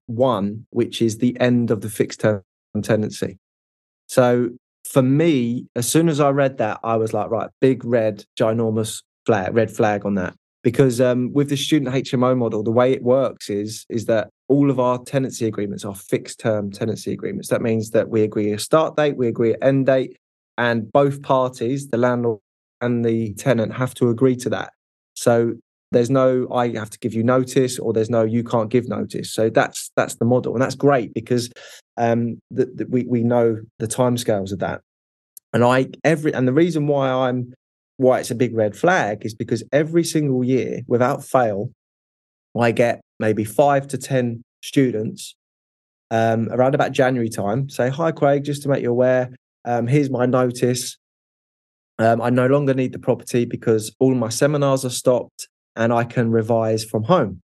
[0.06, 2.42] one, which is the end of the fixed term
[2.82, 3.38] tenancy.
[4.06, 4.50] So
[4.88, 9.02] for me, as soon as I read that, I was like, right, big red, ginormous
[9.26, 10.34] flag, red flag on that.
[10.62, 14.70] Because um, with the student HMO model, the way it works is is that all
[14.70, 17.48] of our tenancy agreements are fixed term tenancy agreements.
[17.48, 20.16] That means that we agree a start date, we agree an end date,
[20.56, 22.40] and both parties, the landlord
[22.80, 24.72] and the tenant, have to agree to that.
[25.14, 25.54] So
[25.94, 29.32] there's no I have to give you notice, or there's no you can't give notice.
[29.32, 31.50] So that's that's the model, and that's great because
[31.96, 34.80] um, we we know the timescales of that.
[35.52, 37.54] And I every and the reason why I'm
[37.96, 41.70] why it's a big red flag is because every single year, without fail,
[42.58, 45.36] I get maybe five to ten students
[46.10, 49.30] um, around about January time say, "Hi, Craig, just to make you aware,
[49.64, 50.98] um, here's my notice.
[52.00, 56.04] Um, I no longer need the property because all my seminars are stopped and I
[56.04, 57.40] can revise from home.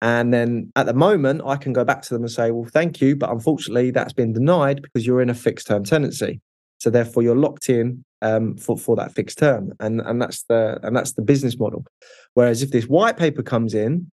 [0.00, 3.00] And then at the moment, I can go back to them and say, well, thank
[3.00, 6.40] you, but unfortunately, that's been denied because you're in a fixed term tenancy.
[6.78, 10.80] So therefore, you're locked in um, for for that fixed term, and and that's the
[10.82, 11.84] and that's the business model.
[12.34, 14.10] Whereas if this white paper comes in,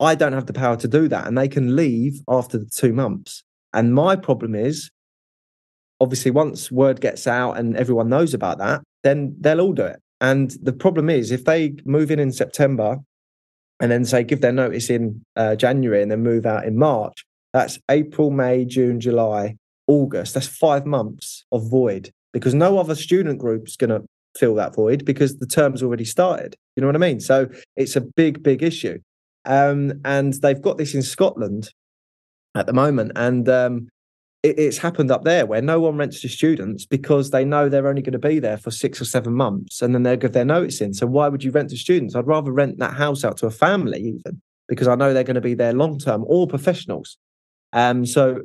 [0.00, 2.92] I don't have the power to do that, and they can leave after the two
[2.92, 3.42] months.
[3.72, 4.90] And my problem is,
[5.98, 10.00] obviously, once word gets out and everyone knows about that, then they'll all do it.
[10.20, 12.98] And the problem is, if they move in in September
[13.80, 17.24] and then say give their notice in uh, January and then move out in March,
[17.52, 19.56] that's April, May, June, July,
[19.86, 20.34] August.
[20.34, 24.06] That's five months of void because no other student group is going to
[24.36, 26.54] fill that void because the term's already started.
[26.76, 27.20] You know what I mean?
[27.20, 29.00] So it's a big, big issue.
[29.44, 31.70] Um, and they've got this in Scotland
[32.54, 33.12] at the moment.
[33.16, 33.88] And um,
[34.42, 37.88] it, it's happened up there where no one rents to students because they know they're
[37.88, 40.44] only going to be there for six or seven months and then they'll give their
[40.44, 40.94] notice in.
[40.94, 42.14] So why would you rent to students?
[42.14, 45.34] I'd rather rent that house out to a family even because I know they're going
[45.34, 47.16] to be there long term or professionals.
[47.72, 48.40] Um, so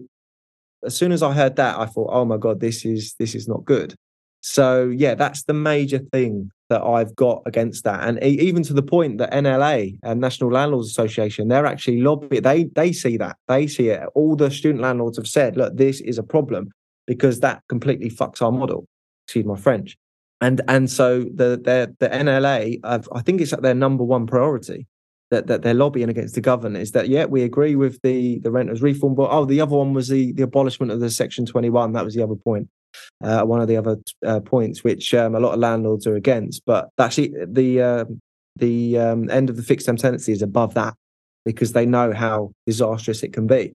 [0.83, 3.47] as soon as I heard that, I thought, oh my god, this is this is
[3.47, 3.95] not good.
[4.41, 8.83] So yeah, that's the major thing that I've got against that, and even to the
[8.83, 12.39] point that NLA and National Landlords Association, they're actually lobby.
[12.39, 14.01] They they see that they see it.
[14.15, 16.71] All the student landlords have said, look, this is a problem
[17.07, 18.87] because that completely fucks our model.
[19.27, 19.97] Excuse my French.
[20.41, 24.27] And and so the the the NLA, I've, I think it's at their number one
[24.27, 24.87] priority
[25.31, 28.51] that, that they're lobbying against the government is that yeah we agree with the the
[28.51, 31.93] renters reform but oh the other one was the the abolishment of the section 21
[31.93, 32.69] that was the other point
[33.23, 36.61] uh, one of the other uh, points which um, a lot of landlords are against
[36.65, 38.05] but actually the uh,
[38.57, 40.93] the um, end of the fixed term tenancy is above that
[41.43, 43.73] because they know how disastrous it can be.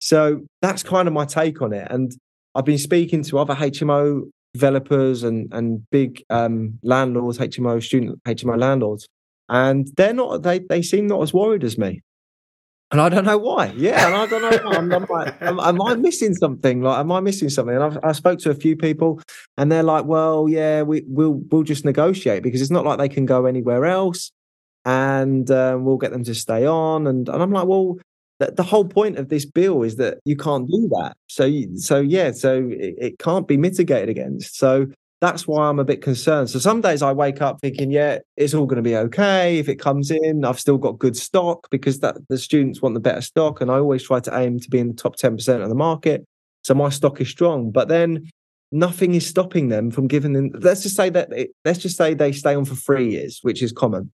[0.00, 2.12] So that's kind of my take on it and
[2.54, 4.22] i've been speaking to other hmo
[4.52, 9.06] developers and and big um, landlords hmo student hmo landlords
[9.48, 12.00] and they're not they they seem not as worried as me
[12.94, 13.72] and I don't know why.
[13.76, 14.70] Yeah, and I don't know.
[14.70, 16.80] I'm, I'm like, am, am, I missing something?
[16.80, 17.74] Like, am I missing something?
[17.74, 19.20] And I've, i spoke to a few people,
[19.56, 23.08] and they're like, "Well, yeah, we, will we'll just negotiate because it's not like they
[23.08, 24.30] can go anywhere else,
[24.84, 27.98] and um, we'll get them to stay on." And, and I'm like, "Well,
[28.38, 31.16] the, the, whole point of this bill is that you can't do that.
[31.26, 34.56] So, so yeah, so it, it can't be mitigated against.
[34.56, 34.86] So
[35.24, 36.50] that's why I'm a bit concerned.
[36.50, 39.58] So some days I wake up thinking, yeah, it's all going to be okay.
[39.58, 43.00] If it comes in, I've still got good stock because that the students want the
[43.00, 43.62] better stock.
[43.62, 46.26] And I always try to aim to be in the top 10% of the market.
[46.62, 47.70] So my stock is strong.
[47.70, 48.30] But then
[48.70, 52.12] nothing is stopping them from giving them, let's just say that, it, let's just say
[52.12, 54.12] they stay on for three years, which is common.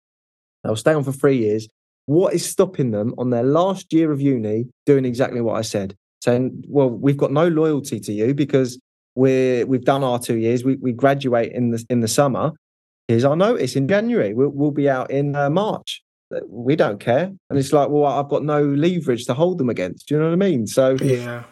[0.63, 1.67] They'll stay on for three years.
[2.05, 5.95] What is stopping them on their last year of uni doing exactly what I said?
[6.21, 8.79] Saying, well, we've got no loyalty to you because
[9.19, 10.63] we're we've done our two years.
[10.63, 12.53] We we graduate in the in the summer.
[13.07, 14.33] Here's our notice in January.
[14.33, 16.01] We'll we'll be out in uh, March.
[16.47, 17.31] We don't care.
[17.49, 20.07] And it's like, well, I've got no leverage to hold them against.
[20.07, 20.67] Do you know what I mean?
[20.67, 21.43] So yeah.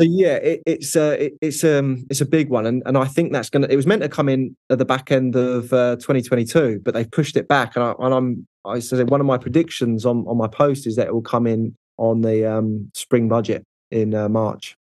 [0.00, 3.04] So yeah, it, it's uh, it, it's um it's a big one, and and I
[3.04, 3.68] think that's gonna.
[3.70, 7.08] It was meant to come in at the back end of uh, 2022, but they've
[7.08, 10.36] pushed it back, and, I, and I'm I said one of my predictions on on
[10.36, 14.28] my post is that it will come in on the um spring budget in uh,
[14.28, 14.76] March,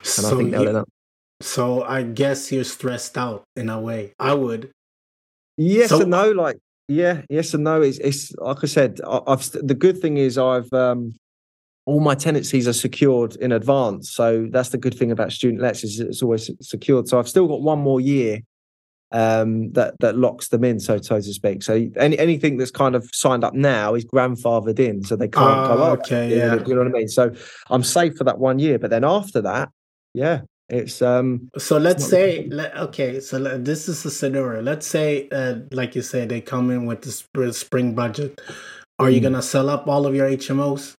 [0.00, 0.88] and so I think they'll end up
[1.40, 4.14] so I guess you're stressed out in a way.
[4.18, 4.70] I would.
[5.56, 6.30] Yes so, and no.
[6.32, 7.82] Like yeah, yes and no.
[7.82, 9.00] It's it's like I said.
[9.06, 11.14] I, have the good thing is I've um
[11.86, 14.10] all my tenancies are secured in advance.
[14.10, 17.08] So that's the good thing about student lets is it's always secured.
[17.08, 18.40] So I've still got one more year
[19.12, 21.62] um, that that locks them in, so so to speak.
[21.62, 25.68] So any anything that's kind of signed up now is grandfathered in, so they can't
[25.68, 26.00] go up.
[26.00, 27.08] Okay, yeah, you know what I mean.
[27.08, 27.32] So
[27.70, 29.68] I'm safe for that one year, but then after that,
[30.14, 31.50] yeah, it's um.
[31.58, 33.20] So let's say, let, okay.
[33.20, 34.62] So let, this is a scenario.
[34.62, 38.40] Let's say, uh, like you said, they come in with the spring budget.
[38.98, 39.24] Are you mm.
[39.24, 40.94] gonna sell up all of your HMOs?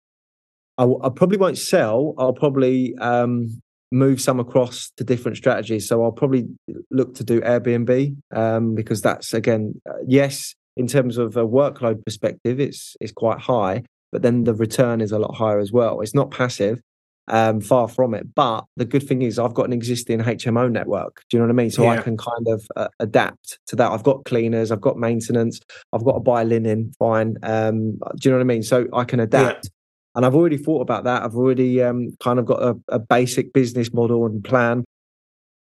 [0.76, 2.14] I, I probably won't sell.
[2.18, 3.60] I'll probably um
[3.94, 5.88] move some across to different strategies.
[5.88, 6.48] So I'll probably
[6.90, 12.04] look to do Airbnb um, because that's again, uh, yes, in terms of a workload
[12.04, 16.00] perspective, it's it's quite high, but then the return is a lot higher as well.
[16.00, 16.80] It's not passive,
[17.28, 18.34] um, far from it.
[18.34, 21.24] But the good thing is, I've got an existing HMO network.
[21.28, 21.70] Do you know what I mean?
[21.70, 21.90] So yeah.
[21.90, 23.90] I can kind of uh, adapt to that.
[23.90, 25.60] I've got cleaners, I've got maintenance,
[25.92, 27.36] I've got to buy linen, fine.
[27.42, 28.62] Um, do you know what I mean?
[28.62, 29.66] So I can adapt.
[29.66, 29.70] Yeah.
[30.16, 31.24] And I've already thought about that.
[31.24, 34.84] I've already um, kind of got a, a basic business model and plan.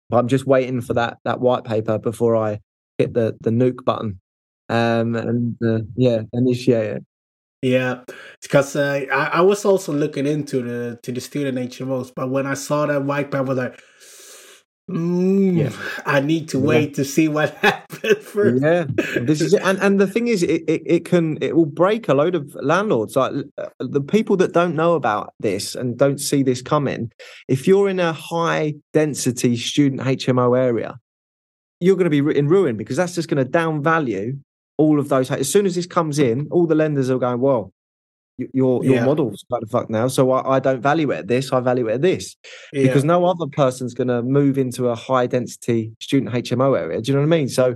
[0.08, 2.60] But I'm just waiting for that that white paper before I
[2.96, 4.20] hit the the nuke button
[4.68, 7.04] um, and uh, yeah, initiate it.
[7.60, 8.04] Yeah,
[8.40, 12.46] because uh, I, I was also looking into the to the student HMOs, but when
[12.46, 13.82] I saw that white paper, I was like,
[14.88, 15.72] mm, yeah.
[16.06, 16.94] I need to wait yeah.
[16.94, 18.62] to see what happens first.
[18.62, 18.84] Yeah,
[19.22, 19.62] this is it.
[19.62, 22.56] And and the thing is, it, it, it can it will break a load of
[22.62, 23.16] landlords.
[23.16, 27.10] Like uh, the people that don't know about this and don't see this coming.
[27.48, 30.96] If you're in a high density student HMO area,
[31.80, 34.38] you're going to be in ruin because that's just going to down value
[34.78, 35.30] all of those.
[35.30, 37.72] As soon as this comes in, all the lenders are going, well,
[38.38, 39.04] your your yeah.
[39.04, 40.08] model's kind of fucked now.
[40.08, 41.52] So I, I, don't value it at this.
[41.52, 42.36] I value it at this
[42.72, 42.84] yeah.
[42.84, 47.00] because no other person's going to move into a high density student HMO area.
[47.00, 47.48] Do you know what I mean?
[47.48, 47.74] So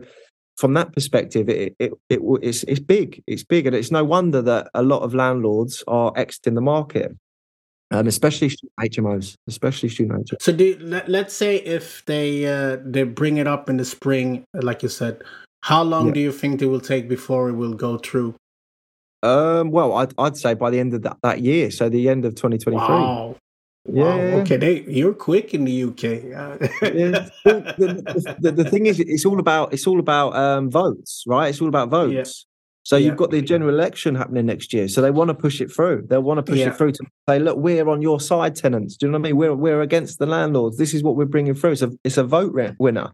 [0.56, 3.22] from that perspective, it, it, it it's it's big.
[3.26, 7.16] It's big, and it's no wonder that a lot of landlords are exiting the market.
[7.90, 10.40] Um, especially HMOs, especially student HMOs.
[10.40, 14.44] So, do, let, let's say if they uh, they bring it up in the spring,
[14.54, 15.22] like you said,
[15.62, 16.12] how long yeah.
[16.12, 18.34] do you think it will take before it will go through?
[19.22, 22.24] Um, well, I'd, I'd say by the end of that, that year, so the end
[22.24, 22.74] of 2023.
[22.74, 23.36] Wow.
[23.88, 24.04] Yeah.
[24.04, 24.40] Wow.
[24.40, 26.02] Okay, they, you're quick in the UK.
[26.02, 26.56] yeah.
[27.44, 31.48] the, the, the, thing is, it's all about it's all about um, votes, right?
[31.48, 32.12] It's all about votes.
[32.12, 32.48] Yeah.
[32.84, 34.88] So you've got the general election happening next year.
[34.88, 36.06] So they want to push it through.
[36.08, 38.96] They want to push it through to say, look, we're on your side, tenants.
[38.96, 39.36] Do you know what I mean?
[39.36, 40.78] We're we're against the landlords.
[40.78, 41.72] This is what we're bringing through.
[41.72, 43.12] It's a it's a vote winner.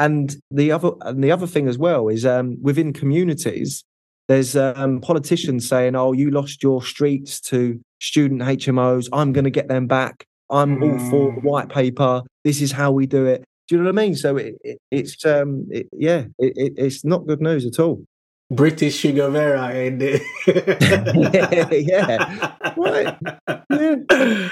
[0.00, 3.84] And the other and the other thing as well is um, within communities,
[4.28, 9.10] there's um, politicians saying, "Oh, you lost your streets to student HMOs.
[9.12, 10.24] I'm going to get them back.
[10.48, 11.42] I'm all for mm.
[11.42, 12.22] white paper.
[12.44, 14.16] This is how we do it." Do you know what I mean?
[14.16, 18.02] So it, it, it's um, it, yeah, it's not good news at all.
[18.50, 23.18] British Che Guevara and yeah, yeah, right.
[23.70, 24.50] Yeah.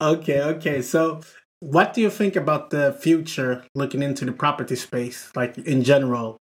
[0.00, 0.82] Okay, okay.
[0.82, 1.20] So
[1.64, 6.36] what do you think about the future looking into the property space, like in general?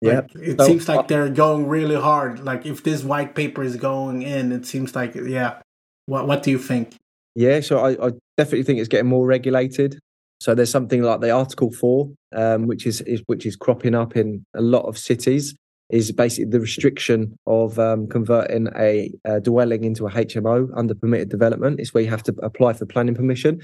[0.00, 2.44] Yeah, like, it so, seems like uh, they're going really hard.
[2.44, 5.60] Like if this white paper is going in, it seems like yeah.
[6.06, 6.94] What What do you think?
[7.34, 9.98] Yeah, so I, I definitely think it's getting more regulated.
[10.40, 14.16] So there's something like the Article Four, um, which is, is which is cropping up
[14.16, 15.54] in a lot of cities
[15.90, 21.28] is basically the restriction of um, converting a, a, dwelling into a HMO under permitted
[21.28, 21.78] development.
[21.78, 23.60] It's where you have to apply for planning permission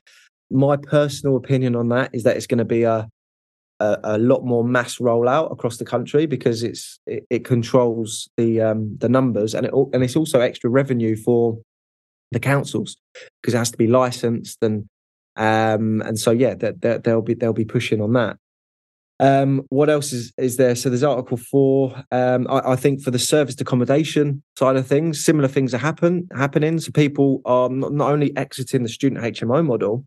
[0.51, 3.09] my personal opinion on that is that it's going to be a,
[3.79, 8.61] a, a lot more mass rollout across the country because it's it, it controls the
[8.61, 11.59] um, the numbers and it and it's also extra revenue for
[12.33, 12.97] the councils
[13.41, 14.89] because it has to be licensed and
[15.37, 18.37] um and so yeah that they, they'll be they'll be pushing on that
[19.21, 20.75] um, what else is, is there?
[20.75, 21.95] So there's Article Four.
[22.11, 26.27] Um, I, I, think for the serviced accommodation side of things, similar things are happen
[26.35, 26.81] happening.
[26.81, 30.07] So people are not, not only exiting the student HMO model,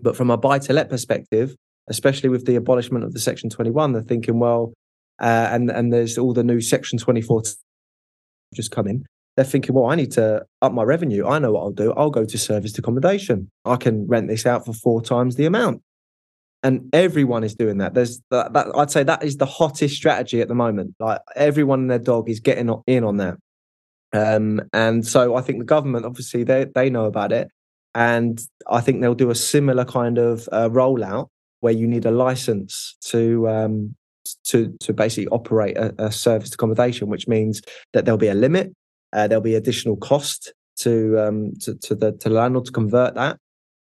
[0.00, 1.54] but from a buy to let perspective,
[1.88, 4.72] especially with the abolishment of the Section 21, they're thinking, well,
[5.20, 7.42] uh, and and there's all the new Section 24
[8.54, 9.04] just coming.
[9.36, 11.26] They're thinking, well, I need to up my revenue.
[11.26, 11.92] I know what I'll do.
[11.92, 13.50] I'll go to serviced accommodation.
[13.64, 15.82] I can rent this out for four times the amount.
[16.62, 17.94] And everyone is doing that.
[17.94, 20.94] There's that, that I'd say that is the hottest strategy at the moment.
[20.98, 23.36] Like everyone and their dog is getting in on that.
[24.12, 27.48] Um, and so I think the government, obviously, they they know about it
[27.94, 31.28] and I think they'll do a similar kind of uh, rollout
[31.60, 33.94] where you need a license to um,
[34.44, 38.72] to to basically operate a, a serviced accommodation, which means that there'll be a limit,
[39.12, 43.14] uh, there'll be additional cost to um, to, to the to the landlord to convert
[43.14, 43.38] that,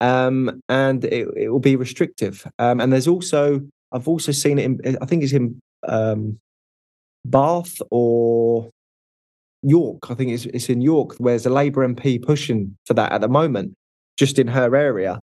[0.00, 2.46] um, and it, it will be restrictive.
[2.58, 3.60] Um, and there's also
[3.92, 4.64] I've also seen it.
[4.64, 6.38] In, I think it's in um,
[7.24, 8.70] Bath or
[9.62, 10.10] York.
[10.10, 13.22] I think it's it's in York, where there's a Labour MP pushing for that at
[13.22, 13.74] the moment
[14.16, 15.20] just in her area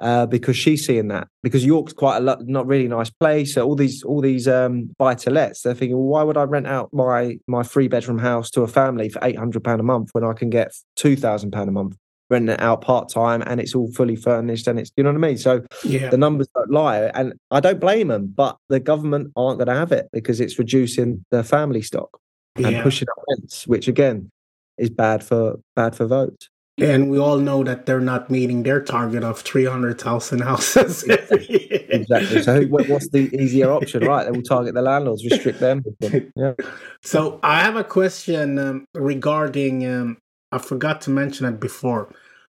[0.00, 3.54] uh, because she's seeing that because York's quite a lot, not really nice place.
[3.54, 6.42] So all these all these um, buy to lets, they're thinking, well, why would I
[6.42, 9.84] rent out my my three bedroom house to a family for eight hundred pound a
[9.84, 11.96] month when I can get two thousand pound a month
[12.30, 15.16] renting it out part time and it's all fully furnished and it's you know what
[15.16, 15.38] I mean.
[15.38, 16.08] So yeah.
[16.08, 19.74] the numbers don't lie, and I don't blame them, but the government aren't going to
[19.74, 22.18] have it because it's reducing the family stock
[22.56, 22.82] and yeah.
[22.82, 24.30] pushing up rents, which again
[24.76, 26.48] is bad for bad for votes.
[26.78, 31.04] And we all know that they're not meeting their target of 300,000 houses.
[31.08, 32.42] exactly.
[32.42, 34.24] So, what's the easier option, right?
[34.24, 35.84] They will target the landlords, restrict them.
[36.34, 36.54] Yeah.
[37.02, 40.18] So, I have a question um, regarding, um,
[40.50, 42.08] I forgot to mention it before.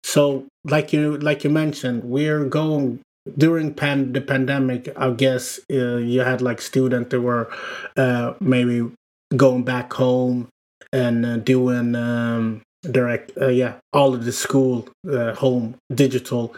[0.03, 3.01] So, like you like you mentioned, we're going
[3.37, 4.91] during pan the pandemic.
[4.97, 7.49] I guess uh, you had like students that were
[7.97, 8.91] uh, maybe
[9.35, 10.49] going back home
[10.91, 16.55] and uh, doing um, direct, uh, yeah, all of the school uh, home digital.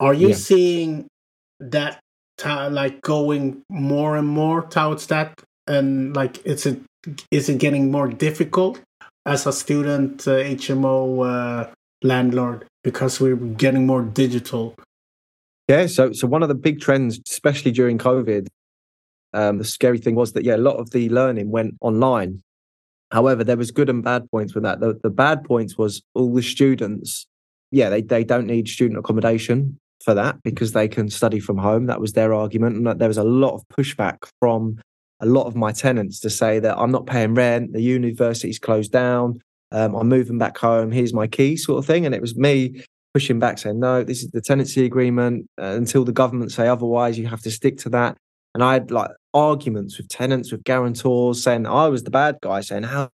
[0.00, 0.34] Are you yeah.
[0.34, 1.06] seeing
[1.60, 2.00] that
[2.44, 5.40] like going more and more towards that?
[5.66, 6.80] And like, is it
[7.30, 8.80] is it getting more difficult
[9.26, 11.72] as a student HMO
[12.04, 14.76] landlord because we're getting more digital.
[15.66, 18.46] Yeah, so so one of the big trends, especially during COVID,
[19.32, 22.42] um, the scary thing was that yeah, a lot of the learning went online.
[23.14, 24.80] However, there was good and bad points with that.
[24.80, 27.26] The, the bad points was all the students,
[27.70, 31.86] yeah, they they don't need student accommodation for that because they can study from home.
[31.86, 34.78] That was their argument, and there was a lot of pushback from
[35.20, 38.92] a lot of my tenants to say that I'm not paying rent, the university's closed
[38.92, 39.40] down,
[39.74, 40.92] um, I'm moving back home.
[40.92, 42.06] Here's my key, sort of thing.
[42.06, 45.46] And it was me pushing back, saying, no, this is the tenancy agreement.
[45.60, 48.16] Uh, until the government say otherwise, you have to stick to that.
[48.54, 52.60] And I had like arguments with tenants, with guarantors, saying I was the bad guy,
[52.60, 53.10] saying, how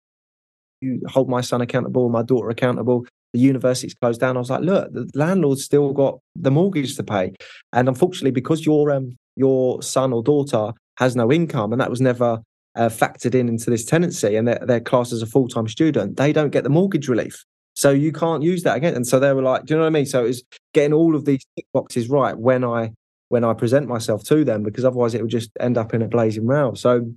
[0.81, 3.05] you hold my son accountable, my daughter accountable.
[3.33, 4.37] The university's closed down.
[4.37, 7.33] I was like, look, the landlord's still got the mortgage to pay,
[7.73, 12.01] and unfortunately, because your um, your son or daughter has no income, and that was
[12.01, 12.41] never
[12.77, 16.15] uh, factored in into this tenancy and they're, they're classed as a full time student,
[16.15, 17.43] they don't get the mortgage relief.
[17.73, 18.95] So you can't use that again.
[18.95, 20.05] And so they were like, do you know what I mean?
[20.05, 22.91] So it was getting all of these tick boxes right when I
[23.29, 26.07] when I present myself to them, because otherwise it would just end up in a
[26.07, 26.73] blazing row.
[26.73, 27.11] So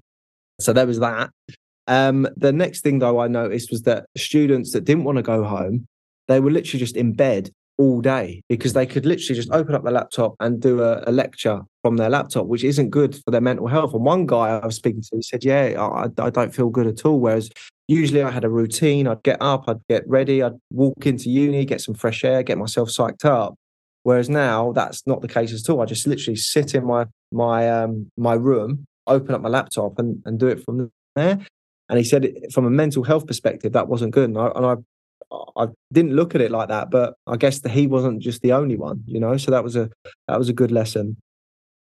[0.60, 1.30] so there was that.
[1.86, 5.42] Um, the next thing though I noticed was that students that didn't want to go
[5.44, 5.86] home,
[6.28, 7.50] they were literally just in bed
[7.80, 11.10] all day because they could literally just open up their laptop and do a, a,
[11.10, 13.94] lecture from their laptop, which isn't good for their mental health.
[13.94, 17.06] And one guy I was speaking to said, Yeah, I, I don't feel good at
[17.06, 17.18] all.
[17.18, 17.48] Whereas
[17.88, 19.08] usually I had a routine.
[19.08, 22.58] I'd get up, I'd get ready, I'd walk into uni, get some fresh air, get
[22.58, 23.54] myself psyched up.
[24.02, 25.80] Whereas now that's not the case at all.
[25.80, 30.22] I just literally sit in my my um my room, open up my laptop and,
[30.24, 31.38] and do it from there.
[31.88, 34.30] And he said, from a mental health perspective, that wasn't good.
[34.30, 34.76] And I, and I
[35.56, 38.52] I didn't look at it like that, but I guess that he wasn't just the
[38.52, 39.36] only one, you know.
[39.36, 39.90] So that was a
[40.28, 41.16] that was a good lesson.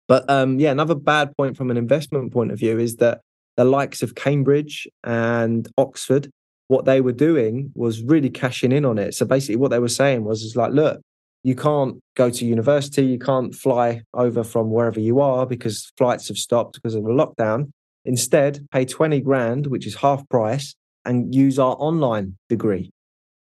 [0.07, 3.21] But um, yeah, another bad point from an investment point of view is that
[3.57, 6.31] the likes of Cambridge and Oxford,
[6.69, 9.15] what they were doing was really cashing in on it.
[9.15, 11.01] So basically, what they were saying was, is like, look,
[11.49, 16.29] you can't go to university, you can't fly over from wherever you are because flights
[16.29, 17.71] have stopped because of the lockdown.
[18.05, 20.75] Instead, pay 20 grand, which is half price,
[21.07, 22.91] and use our online degree.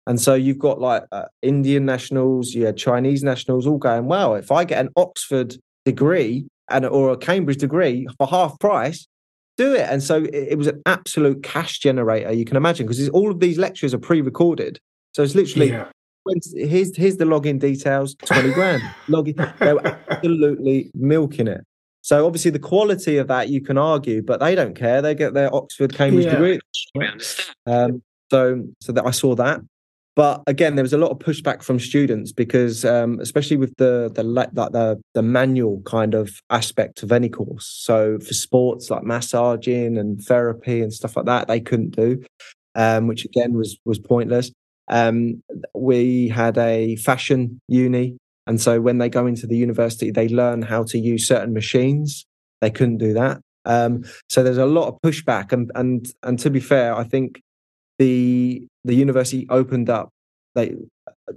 [0.07, 4.33] And so you've got like uh, Indian nationals, you had Chinese nationals all going, wow,
[4.33, 9.07] if I get an Oxford degree and or a Cambridge degree for half price,
[9.57, 9.87] do it.
[9.87, 13.39] And so it, it was an absolute cash generator, you can imagine, because all of
[13.39, 14.79] these lectures are pre-recorded.
[15.13, 15.89] So it's literally yeah.
[16.55, 18.81] Here's here's the login details, 20 grand.
[19.07, 19.59] login.
[19.59, 21.65] They were absolutely milking it.
[22.01, 25.01] So obviously the quality of that you can argue, but they don't care.
[25.01, 26.31] They get their Oxford, Cambridge yeah.
[26.31, 26.59] degree.
[27.67, 28.01] Um,
[28.31, 29.61] so so that I saw that.
[30.15, 34.11] But again, there was a lot of pushback from students because, um, especially with the
[34.13, 37.65] the the the manual kind of aspect of any course.
[37.65, 42.21] So for sports like massaging and therapy and stuff like that, they couldn't do,
[42.75, 44.51] um, which again was was pointless.
[44.91, 45.41] Um,
[45.73, 50.61] we had a fashion uni, and so when they go into the university, they learn
[50.61, 52.25] how to use certain machines.
[52.59, 53.41] They couldn't do that.
[53.65, 57.41] Um, so there's a lot of pushback, and and and to be fair, I think
[57.97, 60.09] the the university opened up
[60.55, 60.75] they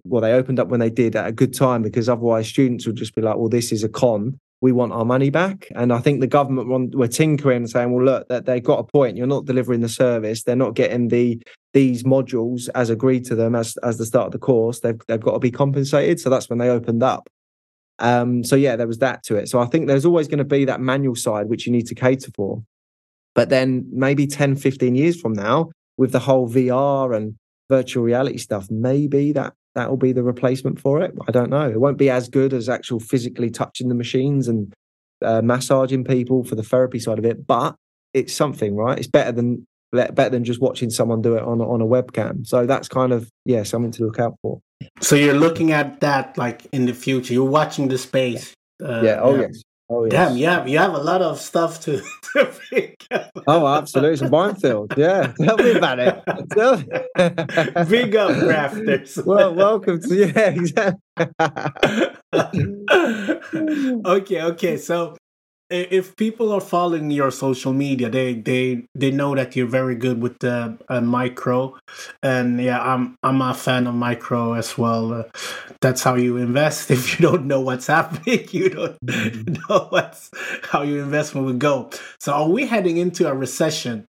[0.05, 2.97] well they opened up when they did at a good time because otherwise students would
[2.97, 5.69] just be like well this is a con we want our money back.
[5.75, 8.81] And i think the government want, were tinkering and saying well look that they got
[8.81, 9.17] a point.
[9.17, 10.43] You're not delivering the service.
[10.43, 11.43] They're not getting the
[11.73, 14.81] these modules as agreed to them as as the start of the course.
[14.81, 16.21] They've, they've got to be compensated.
[16.21, 17.29] So that's when they opened up.
[17.99, 19.49] Um so yeah there was that to it.
[19.49, 21.95] So i think there's always going to be that manual side which you need to
[21.95, 22.63] cater for.
[23.35, 27.37] But then maybe 10 15 years from now with the whole VR and
[27.69, 31.15] virtual reality stuff, maybe that that will be the replacement for it.
[31.27, 31.69] I don't know.
[31.69, 34.73] It won't be as good as actual physically touching the machines and
[35.23, 37.75] uh, massaging people for the therapy side of it, but
[38.13, 38.99] it's something, right?
[38.99, 42.47] It's better than better than just watching someone do it on on a webcam.
[42.47, 44.61] So that's kind of yeah something to look out for.
[45.01, 47.33] So you're looking at that like in the future.
[47.33, 48.55] You're watching the space.
[48.83, 49.21] Uh, yeah.
[49.21, 49.63] Oh yes.
[49.97, 50.13] Oh, yes.
[50.13, 53.31] Damn, you have, you have a lot of stuff to, to pick up.
[53.47, 54.15] Oh, absolutely.
[54.15, 54.93] It's a minefield.
[54.97, 55.33] Yeah.
[55.41, 56.21] Tell me about it.
[57.89, 59.21] Big up, grafters.
[59.25, 61.01] well, welcome to, yeah, exactly.
[64.05, 64.77] okay, okay.
[64.79, 65.17] So,
[65.75, 70.21] if people are following your social media, they they they know that you're very good
[70.23, 71.77] with the uh, micro,
[72.23, 75.13] and yeah, I'm I'm a fan of micro as well.
[75.13, 75.23] Uh,
[75.81, 76.91] that's how you invest.
[76.95, 79.55] If you don't know what's happening, you don't mm-hmm.
[79.69, 80.31] know what's
[80.63, 81.91] how your investment would go.
[82.21, 84.07] So, are we heading into a recession?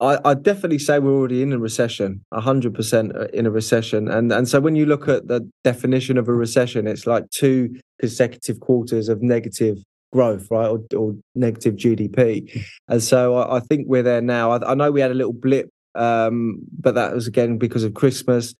[0.00, 4.08] I, I definitely say we're already in a recession, hundred percent uh, in a recession,
[4.08, 7.78] and and so when you look at the definition of a recession, it's like two
[8.00, 9.78] consecutive quarters of negative
[10.12, 14.52] growth, right, or, or negative GDP, and so I, I, think we're there now.
[14.52, 17.94] I, I, know we had a little blip, um, but that was again because of
[17.94, 18.54] Christmas,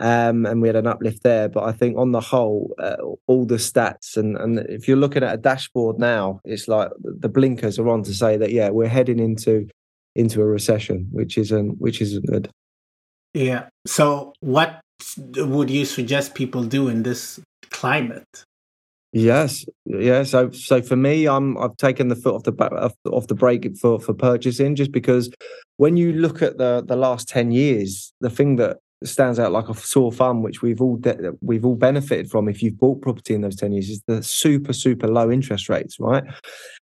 [0.00, 1.48] um, and we had an uplift there.
[1.48, 2.96] But I think on the whole, uh,
[3.26, 7.28] all the stats and and if you're looking at a dashboard now, it's like the
[7.28, 9.68] blinkers are on to say that yeah, we're heading into
[10.14, 12.50] into a recession, which isn't which isn't good.
[13.34, 13.66] Yeah.
[13.86, 14.80] So, what
[15.36, 17.40] would you suggest people do in this
[17.70, 18.44] climate?
[19.16, 20.24] Yes, yeah.
[20.24, 23.64] So, so for me, I'm I've taken the foot off the back off the brake
[23.80, 25.30] for for purchasing, just because
[25.76, 29.68] when you look at the the last ten years, the thing that stands out like
[29.68, 33.34] a sore thumb, which we've all de- we've all benefited from if you've bought property
[33.34, 36.24] in those ten years, is the super super low interest rates, right?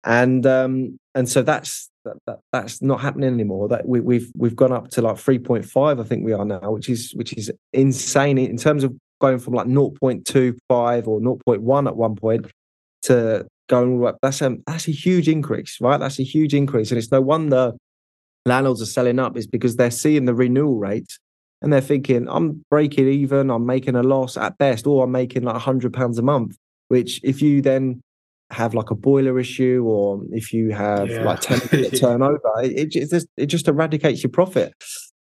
[0.03, 3.69] And um and so that's that, that that's not happening anymore.
[3.69, 6.45] That we, we've we've gone up to like three point five, I think we are
[6.45, 11.87] now, which is which is insane in terms of going from like 0.25 or 0.1
[11.87, 12.47] at one point
[13.03, 14.19] to going all the way up.
[14.23, 15.99] That's a that's a huge increase, right?
[15.99, 17.73] That's a huge increase, and it's no wonder
[18.45, 21.19] landlords are selling up is because they're seeing the renewal rates
[21.61, 25.43] and they're thinking, I'm breaking even, I'm making a loss at best, or I'm making
[25.43, 26.57] like hundred pounds a month.
[26.89, 28.03] Which if you then
[28.51, 31.25] have like a boiler issue or if you have yeah.
[31.25, 31.61] like 10
[31.91, 34.73] turnover it, it, just, it just eradicates your profit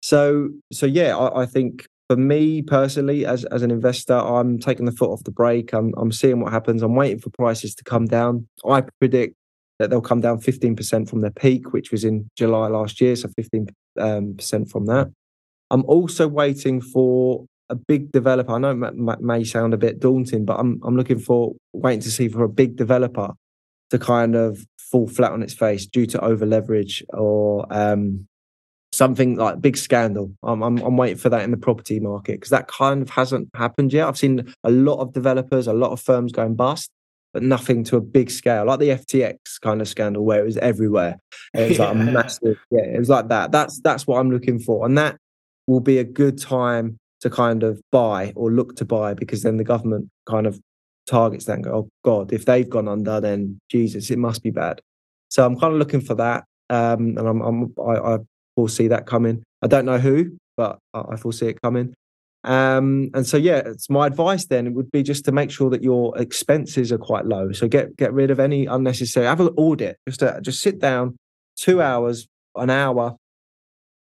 [0.02, 4.86] so so yeah I, I, think for me personally as as an investor i'm taking
[4.86, 5.74] the foot off the brake.
[5.74, 6.84] I'm, I'm seeing what happens.
[6.84, 8.48] I'm waiting for prices to come down.
[8.70, 9.36] I predict
[9.80, 13.28] that they'll come down 15% from their peak which was in july last year so
[13.30, 13.68] 15
[14.00, 15.12] um, percent from that.
[15.72, 18.52] I'm also waiting for a big developer.
[18.52, 22.12] I know it may sound a bit daunting, but I'm I'm looking for waiting to
[22.12, 23.30] see for a big developer
[23.90, 28.28] to kind of fall flat on its face due to over leverage or um,
[28.94, 30.32] something like big scandal.
[30.44, 33.50] I'm, I'm, I'm waiting for that in the property market because that kind of hasn't
[33.56, 34.08] happened yet.
[34.08, 36.92] I've seen a lot of developers, a lot of firms going bust,
[37.34, 40.58] but nothing to a big scale, like the FTX kind of scandal where it was
[40.58, 41.18] everywhere.
[41.56, 42.02] It was like yeah.
[42.02, 43.52] a massive, yeah, it was like that.
[43.52, 45.18] That's that's what I'm looking for, and that
[45.66, 49.58] will be a good time to kind of buy or look to buy because then
[49.58, 50.60] the government kind of
[51.08, 54.52] targets that and go, oh God, if they've gone under, then Jesus, it must be
[54.52, 54.82] bad.
[55.30, 56.44] So I'm kind of looking for that.
[56.70, 58.18] Um, and I'm, I'm I, I,
[58.56, 59.44] foresee that coming.
[59.62, 61.94] I don't know who, but I, foresee it coming.
[62.44, 65.70] Um, and so yeah, it's my advice then it would be just to make sure
[65.70, 67.52] that your expenses are quite low.
[67.54, 69.98] So get get rid of any unnecessary have an audit.
[70.08, 71.16] Just to, just sit down,
[71.56, 73.16] two hours, an hour,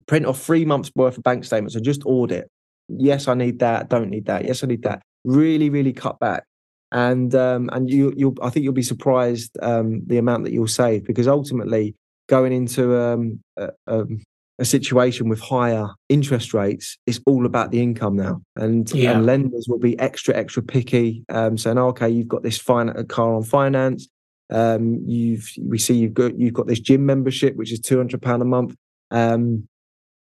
[0.07, 2.49] print off three months worth of bank statements and just audit
[2.89, 3.89] yes, I need that.
[3.89, 4.45] Don't need that.
[4.45, 5.01] Yes, I need that.
[5.23, 6.43] Really, really cut back.
[6.91, 10.67] And um, and you you'll I think you'll be surprised um, the amount that you'll
[10.67, 11.95] save because ultimately
[12.27, 14.21] going into um, a, um,
[14.59, 19.11] a, situation with higher interest rates it's all about the income now, and, yeah.
[19.11, 23.05] and lenders will be extra extra picky, um, saying, oh, "Okay, you've got this fin-
[23.07, 24.07] car on finance,
[24.49, 28.21] um, you've we see you've got you've got this gym membership which is two hundred
[28.21, 28.75] pound a month."
[29.11, 29.67] Um,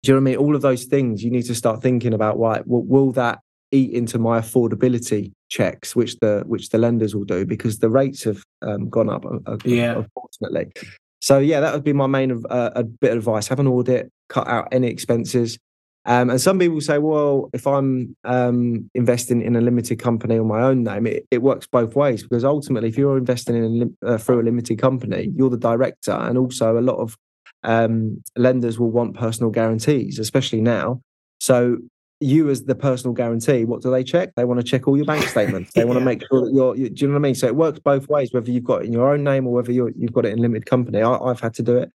[0.02, 0.38] do you know what I mean?
[0.38, 2.40] All of those things you need to start thinking about.
[2.40, 3.40] Right, will, will that
[3.72, 8.24] eat into my affordability checks, which the which the lenders will do because the rates
[8.24, 9.26] have um, gone up.
[9.26, 10.72] Uh, uh yeah, unfortunately.
[11.20, 14.12] So yeah, that would be my main uh, a bit of advice: have an audit,
[14.30, 15.58] cut out any expenses.
[16.06, 20.48] Um, and some people say, well, if I'm um, investing in a limited company on
[20.48, 24.14] my own name, it, it works both ways because ultimately, if you're investing in a,
[24.14, 27.18] uh, through a limited company, you're the director, and also a lot of
[27.64, 31.02] um, lenders will want personal guarantees, especially now.
[31.40, 31.78] So
[32.20, 34.34] you as the personal guarantee, what do they check?
[34.36, 35.72] They want to check all your bank statements.
[35.74, 35.86] They yeah.
[35.86, 37.36] want to make sure that you're, you, do you know what I mean?
[37.36, 39.72] So it works both ways, whether you've got it in your own name or whether
[39.72, 41.02] you have got it in limited company.
[41.02, 41.92] I, have had to do it.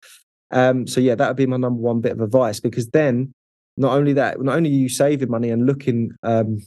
[0.50, 3.32] Um, so yeah, that would be my number one bit of advice because then
[3.76, 6.60] not only that, not only are you saving money and looking, um,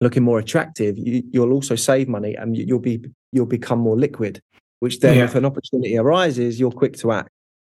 [0.00, 3.98] looking more attractive, you, will also save money and you, will be, you'll become more
[3.98, 4.40] liquid,
[4.80, 5.24] which then yeah.
[5.24, 7.28] if an opportunity arises, you're quick to act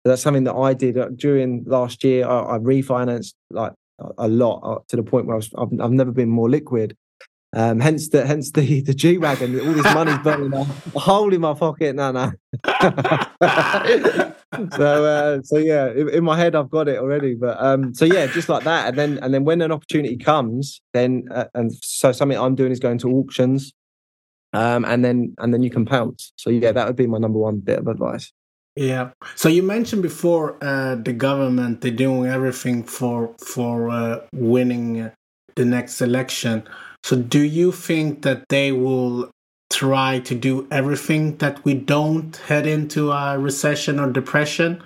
[0.04, 2.26] that's something that I did uh, during last year.
[2.26, 3.72] I, I refinanced like
[4.18, 6.96] a lot uh, to the point where was, I've, I've never been more liquid.
[7.56, 9.58] Um, hence the hence the the G wagon.
[9.58, 10.64] All this money's burning a
[10.98, 11.96] hole in my pocket.
[11.96, 12.30] No, no.
[14.76, 17.34] so uh, so yeah, in, in, my head I've got it already.
[17.34, 20.82] But um, so yeah, just like that, and then and then when an opportunity comes,
[20.92, 23.72] then uh, and so something I'm doing is going to auctions.
[24.52, 26.32] um, and then and then you can pounce.
[26.36, 28.30] So yeah, that would be my number one bit of advice.
[28.78, 29.10] Yeah.
[29.34, 35.10] So you mentioned before uh, the government they're doing everything for for uh, winning
[35.56, 36.62] the next election.
[37.02, 39.30] So do you think that they will
[39.70, 44.80] try to do everything that we don't head into a recession or depression?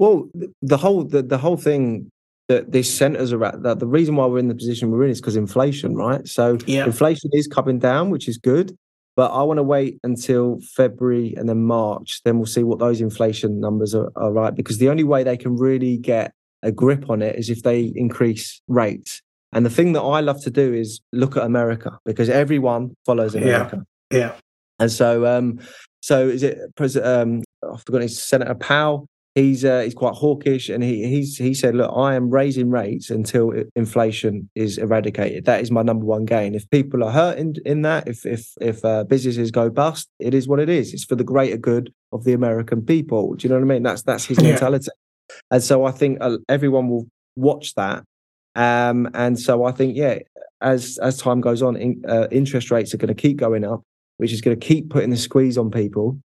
[0.00, 0.28] Well,
[0.60, 2.10] the whole the, the whole thing
[2.48, 5.20] that this centers around that the reason why we're in the position we're in is
[5.20, 6.26] because inflation, right?
[6.26, 6.84] So yeah.
[6.84, 8.76] inflation is coming down, which is good.
[9.16, 12.20] But I want to wait until February and then March.
[12.24, 14.54] Then we'll see what those inflation numbers are, are right.
[14.54, 16.32] Because the only way they can really get
[16.62, 19.20] a grip on it is if they increase rates.
[19.52, 23.34] And the thing that I love to do is look at America because everyone follows
[23.34, 23.84] America.
[24.10, 24.18] Yeah.
[24.18, 24.32] yeah.
[24.78, 25.58] And so, um,
[26.00, 27.44] so is it President?
[27.62, 29.08] Um, I've forgotten Senator Powell.
[29.34, 33.10] He's uh, he's quite hawkish, and he he's he said, "Look, I am raising rates
[33.10, 35.44] until inflation is eradicated.
[35.44, 36.54] That is my number one gain.
[36.54, 40.34] If people are hurt in, in that, if if if uh, businesses go bust, it
[40.34, 40.92] is what it is.
[40.92, 43.34] It's for the greater good of the American people.
[43.34, 43.84] Do you know what I mean?
[43.84, 44.50] That's that's his yeah.
[44.50, 44.90] mentality.
[45.52, 47.06] And so I think uh, everyone will
[47.36, 48.02] watch that
[48.54, 50.18] um, and so I think, yeah,
[50.60, 53.82] as as time goes on, in, uh, interest rates are going to keep going up,
[54.16, 56.18] which is going to keep putting the squeeze on people.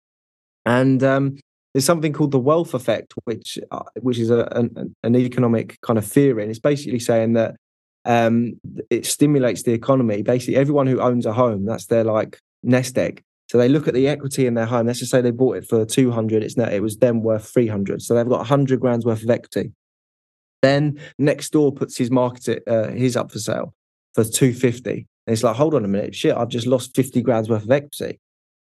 [0.64, 1.38] And um,
[1.72, 5.98] there's something called the wealth effect, which uh, which is a, an, an, economic kind
[5.98, 7.56] of theory, and it's basically saying that
[8.04, 8.60] um,
[8.90, 10.22] it stimulates the economy.
[10.22, 13.22] Basically, everyone who owns a home, that's their like nest egg.
[13.48, 14.86] So they look at the equity in their home.
[14.86, 16.42] Let's just say they bought it for 200.
[16.42, 18.00] It's now, it was then worth 300.
[18.00, 19.72] So they've got 100 grand's worth of equity.
[20.62, 23.74] Then next door puts his market uh, his up for sale
[24.14, 25.06] for 250.
[25.26, 27.70] And it's like, hold on a minute, shit, I've just lost 50 grand's worth of
[27.70, 28.20] equity.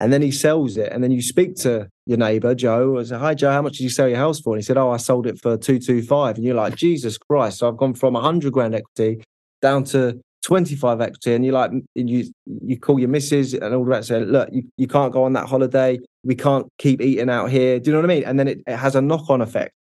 [0.06, 0.92] And then he sells it.
[0.92, 3.86] And then you speak to your neighbor, Joe, and say, Hi, Joe, how much did
[3.86, 4.54] you sell your house for?
[4.54, 6.36] And he said, Oh, I sold it for 225.
[6.36, 7.58] And you're like, Jesus Christ.
[7.58, 9.24] So I've gone from 100 grand equity
[9.64, 11.34] down to 25 equity.
[11.34, 14.86] And you're like, you you call your missus and all that, say, Look, you, you
[14.86, 15.98] can't go on that holiday.
[16.24, 17.80] We can't keep eating out here.
[17.80, 18.26] Do you know what I mean?
[18.26, 19.74] And then it, it has a knock on effect.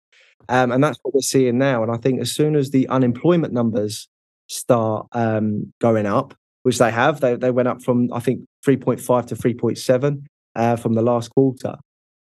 [0.48, 1.82] Um, and that's what we're seeing now.
[1.82, 4.08] And I think as soon as the unemployment numbers
[4.46, 6.32] start um, going up,
[6.64, 10.24] which they have, they, they went up from, I think, 3.5 to 3.7
[10.56, 11.76] uh, from the last quarter,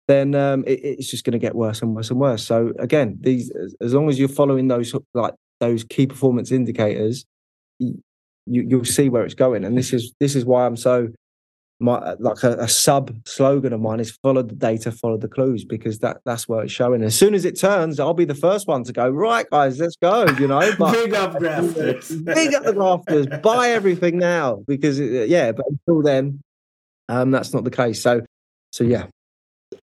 [0.07, 2.45] then um, it, it's just going to get worse and worse and worse.
[2.45, 7.25] So again, these as long as you're following those like those key performance indicators,
[7.79, 8.01] you,
[8.45, 9.63] you'll see where it's going.
[9.63, 11.09] And this is this is why I'm so
[11.83, 15.65] my like a, a, sub slogan of mine is follow the data, follow the clues,
[15.65, 17.03] because that that's where it's showing.
[17.03, 19.97] As soon as it turns, I'll be the first one to go, right, guys, let's
[19.97, 20.71] go, you know.
[20.79, 22.09] But, big up grafters.
[22.23, 24.63] big up the grafters, buy everything now.
[24.67, 26.41] Because uh, yeah, but until then,
[27.09, 28.01] um, that's not the case.
[28.01, 28.21] So
[28.71, 29.07] so yeah.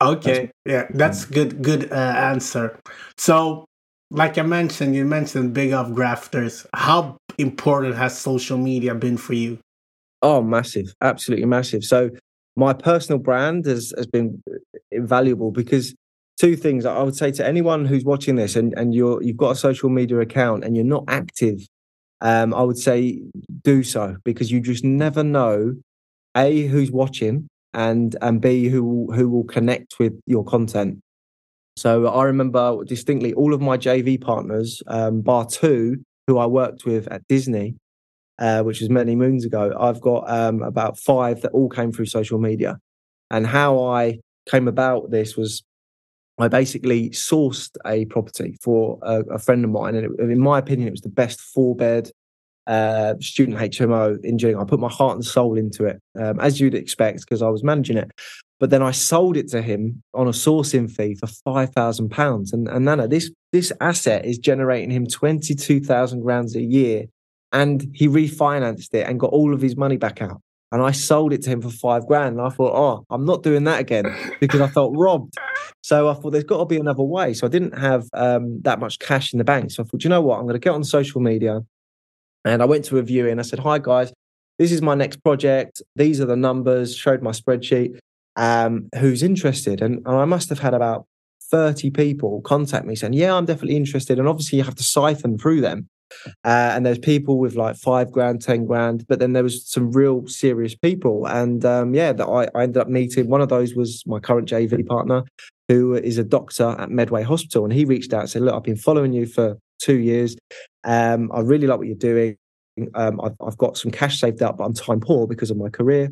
[0.00, 0.50] Okay.
[0.64, 2.80] yeah, that's good good uh, answer.
[3.18, 3.66] So
[4.10, 6.66] like I mentioned, you mentioned big up grafters.
[6.74, 9.58] How important has social media been for you?
[10.22, 11.84] Oh, massive, absolutely massive.
[11.84, 12.10] So
[12.56, 14.42] my personal brand has has been
[14.90, 15.94] invaluable because
[16.38, 19.52] two things I would say to anyone who's watching this and and you're you've got
[19.52, 21.60] a social media account and you're not active,
[22.20, 23.22] um, I would say
[23.64, 25.74] do so because you just never know
[26.36, 31.00] a who's watching and and b who who will connect with your content.
[31.76, 36.84] So I remember distinctly all of my JV partners, um, bar two, who I worked
[36.86, 37.76] with at Disney
[38.40, 42.06] uh, which was many moons ago, I've got um, about five that all came through
[42.06, 42.78] social media.
[43.30, 44.18] And how I
[44.48, 45.62] came about this was
[46.38, 50.58] I basically sourced a property for a, a friend of mine, and it, in my
[50.58, 52.10] opinion, it was the best four bed
[52.66, 54.62] uh, student HMO in Gillingham.
[54.62, 57.62] I put my heart and soul into it, um, as you'd expect, because I was
[57.62, 58.10] managing it.
[58.58, 62.54] But then I sold it to him on a sourcing fee for five thousand pounds,
[62.54, 67.04] and and Nana, this this asset is generating him twenty two thousand pounds a year
[67.52, 70.40] and he refinanced it and got all of his money back out.
[70.72, 72.38] And I sold it to him for five grand.
[72.38, 74.04] And I thought, oh, I'm not doing that again
[74.40, 75.34] because I felt robbed.
[75.82, 77.34] So I thought there's got to be another way.
[77.34, 79.72] So I didn't have um, that much cash in the bank.
[79.72, 80.38] So I thought, you know what?
[80.38, 81.62] I'm going to get on social media.
[82.44, 83.38] And I went to a viewing.
[83.38, 84.12] I said, hi, guys,
[84.58, 85.82] this is my next project.
[85.96, 87.98] These are the numbers, showed my spreadsheet.
[88.36, 89.82] Um, who's interested?
[89.82, 91.06] And, and I must have had about
[91.50, 94.18] 30 people contact me saying, yeah, I'm definitely interested.
[94.18, 95.88] And obviously, you have to siphon through them.
[96.44, 99.90] Uh, and there's people with like five grand, ten grand, but then there was some
[99.92, 101.26] real serious people.
[101.26, 103.28] And um, yeah, that I, I ended up meeting.
[103.28, 105.24] One of those was my current JV partner,
[105.68, 108.62] who is a doctor at Medway Hospital, and he reached out and said, "Look, I've
[108.62, 110.36] been following you for two years.
[110.84, 112.36] Um, I really like what you're doing.
[112.94, 115.68] Um, I've, I've, got some cash saved up, but I'm time poor because of my
[115.68, 116.10] career.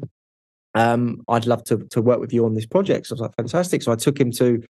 [0.75, 3.37] Um, I'd love to to work with you on this project." So I was like,
[3.37, 4.63] "Fantastic!" So I took him to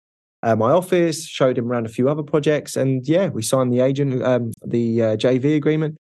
[0.43, 3.81] uh, my office, showed him around a few other projects, and yeah, we signed the
[3.81, 5.97] agent, um, the uh, JV agreement.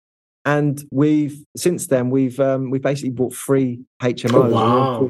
[0.45, 5.09] and we've since then we've um, we've basically bought three HMOs wow.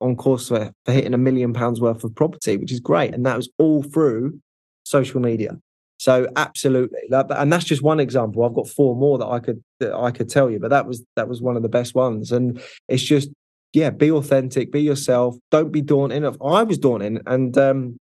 [0.00, 3.24] on, course for, for hitting a million pounds worth of property, which is great, and
[3.24, 4.40] that was all through
[4.84, 5.58] social media.
[5.98, 8.44] So absolutely, and that's just one example.
[8.44, 11.04] I've got four more that I could that I could tell you, but that was
[11.14, 12.32] that was one of the best ones.
[12.32, 13.28] And it's just
[13.72, 15.36] yeah, be authentic, be yourself.
[15.50, 16.24] Don't be daunting.
[16.24, 17.99] I was daunting, and um,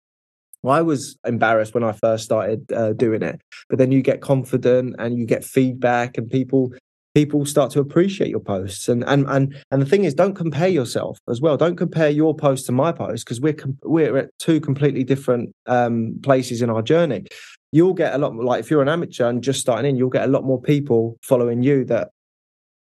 [0.68, 3.40] I was embarrassed when I first started uh, doing it.
[3.68, 6.72] But then you get confident, and you get feedback, and people
[7.16, 8.90] people start to appreciate your posts.
[8.90, 11.56] And and and and the thing is don't compare yourself as well.
[11.56, 15.54] Don't compare your post to my post because we're com- we're at two completely different
[15.66, 17.24] um, places in our journey.
[17.72, 20.24] You'll get a lot like if you're an amateur and just starting in you'll get
[20.24, 22.10] a lot more people following you that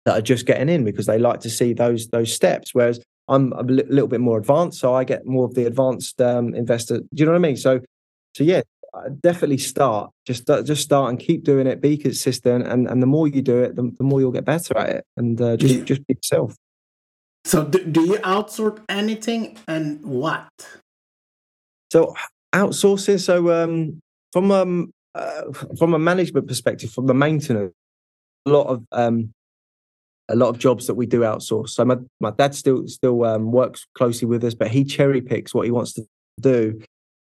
[0.07, 2.71] that are just getting in because they like to see those those steps.
[2.73, 6.21] Whereas i'm a li- little bit more advanced so i get more of the advanced
[6.21, 7.81] um, investor do you know what i mean so
[8.35, 8.63] so yeah
[9.21, 10.11] definitely start.
[10.27, 11.81] Just just start and keep doing it.
[11.81, 14.77] Be consistent, and and the more you do it, the, the more you'll get better
[14.79, 15.05] at it.
[15.17, 15.85] And uh, just yeah.
[15.85, 16.57] just be yourself.
[17.45, 20.49] So, do, do you outsource anything, and what?
[21.93, 22.15] So
[22.55, 23.21] outsourcing.
[23.21, 24.01] So um,
[24.33, 27.75] from um uh, from a management perspective, from the maintenance,
[28.47, 29.33] a lot of um
[30.29, 31.71] a lot of jobs that we do outsource.
[31.71, 35.55] So my my dad still still um, works closely with us, but he cherry picks
[35.55, 36.07] what he wants to
[36.41, 36.81] do,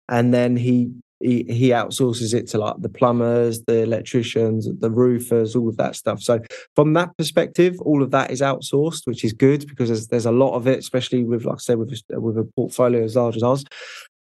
[0.09, 0.91] and then he
[1.21, 5.95] he, he outsources it to like the plumbers, the electricians, the roofers, all of that
[5.95, 6.21] stuff.
[6.21, 6.41] So
[6.75, 10.31] from that perspective, all of that is outsourced, which is good because there's, there's a
[10.31, 13.43] lot of it, especially with, like I said, with with a portfolio as large as
[13.43, 13.63] ours.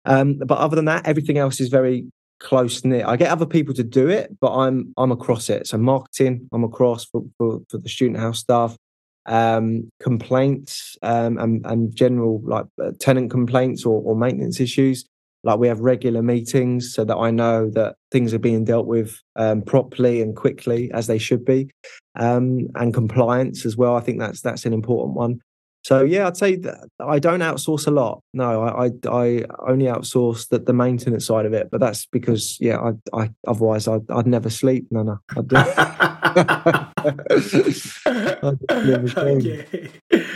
[0.06, 2.06] Um, but other than that, everything else is very
[2.40, 3.06] close knit.
[3.06, 5.68] I get other people to do it, but I'm I'm across it.
[5.68, 8.78] So marketing, I'm across for for, for the student house stuff,
[9.26, 15.06] um, complaints um, and and general like uh, tenant complaints or, or maintenance issues.
[15.44, 19.22] Like we have regular meetings so that I know that things are being dealt with
[19.36, 21.70] um, properly and quickly as they should be,
[22.16, 23.96] um, and compliance as well.
[23.96, 25.42] I think that's that's an important one.
[25.88, 28.22] So yeah, I'd say that I don't outsource a lot.
[28.34, 32.58] No, I I, I only outsource the, the maintenance side of it, but that's because
[32.60, 34.86] yeah, I, I otherwise I'd, I'd never sleep.
[34.92, 35.18] No, no.
[35.38, 35.54] I'd,
[39.18, 39.90] okay.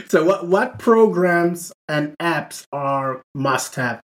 [0.07, 3.99] So what what programs and apps are must have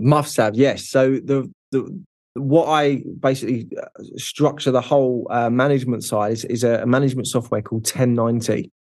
[0.00, 0.88] must have, yes.
[0.88, 2.02] So the the
[2.32, 3.84] what I basically uh,
[4.16, 8.72] structure the whole uh, management side is, is a, a, management software called 1090.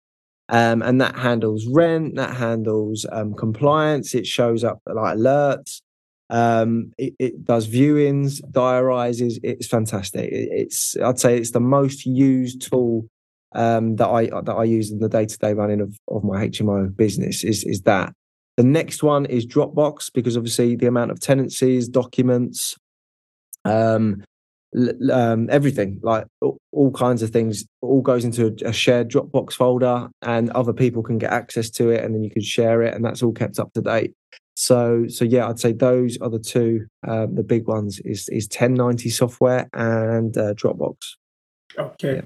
[0.49, 5.81] Um, and that handles rent, that handles um, compliance, it shows up like alerts,
[6.29, 9.39] um, it, it, does viewings, diarizes.
[9.43, 10.31] It's fantastic.
[10.31, 13.07] It, it's I'd say it's the most used tool
[13.53, 16.47] um, that I that I use in the day to day running of, of my
[16.47, 17.43] HMO business.
[17.43, 18.13] Is is that
[18.57, 22.77] the next one is Dropbox because obviously the amount of tenancies, documents,
[23.65, 24.23] um,
[25.11, 26.25] um, everything like
[26.71, 31.17] all kinds of things all goes into a shared Dropbox folder, and other people can
[31.17, 33.73] get access to it, and then you can share it, and that's all kept up
[33.73, 34.13] to date.
[34.55, 38.45] So, so yeah, I'd say those are the two, um, the big ones is is
[38.45, 40.97] 1090 software and uh, Dropbox.
[41.77, 42.21] Okay, yeah.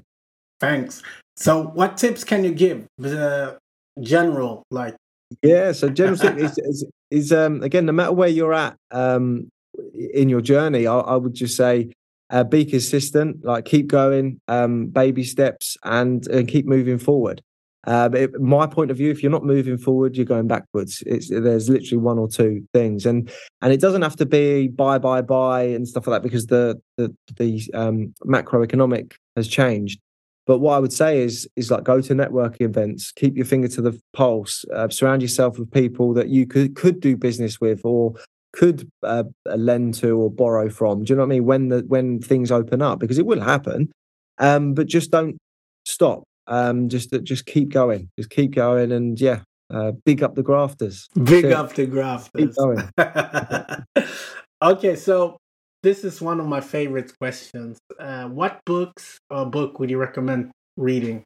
[0.60, 1.02] thanks.
[1.36, 3.58] So, what tips can you give the
[4.00, 4.96] general like
[5.42, 9.50] yeah, so general tip is, is, is, um, again, no matter where you're at um,
[9.94, 11.92] in your journey, I, I would just say
[12.30, 17.42] uh, be consistent, like keep going, um, baby steps, and, and keep moving forward.
[17.86, 21.02] Uh, it, my point of view, if you're not moving forward, you're going backwards.
[21.06, 23.30] It's, there's literally one or two things, and
[23.62, 26.78] and it doesn't have to be buy, buy, buy and stuff like that because the
[26.96, 30.00] the the um, macroeconomic has changed.
[30.46, 33.68] But what I would say is is like go to networking events, keep your finger
[33.68, 37.80] to the pulse, uh, surround yourself with people that you could could do business with
[37.84, 38.14] or
[38.52, 41.04] could uh, lend to or borrow from.
[41.04, 41.44] Do you know what I mean?
[41.44, 43.90] When the when things open up, because it will happen,
[44.38, 45.36] um, but just don't
[45.84, 46.24] stop.
[46.46, 49.40] Um, just just keep going, just keep going, and yeah,
[49.72, 51.08] uh, big up the grafters.
[51.22, 52.30] Big up the grafters.
[52.36, 52.88] Keep going.
[54.62, 55.36] okay, so
[55.82, 57.78] this is one of my favorite questions.
[57.98, 61.22] Uh, what books or book would you recommend reading?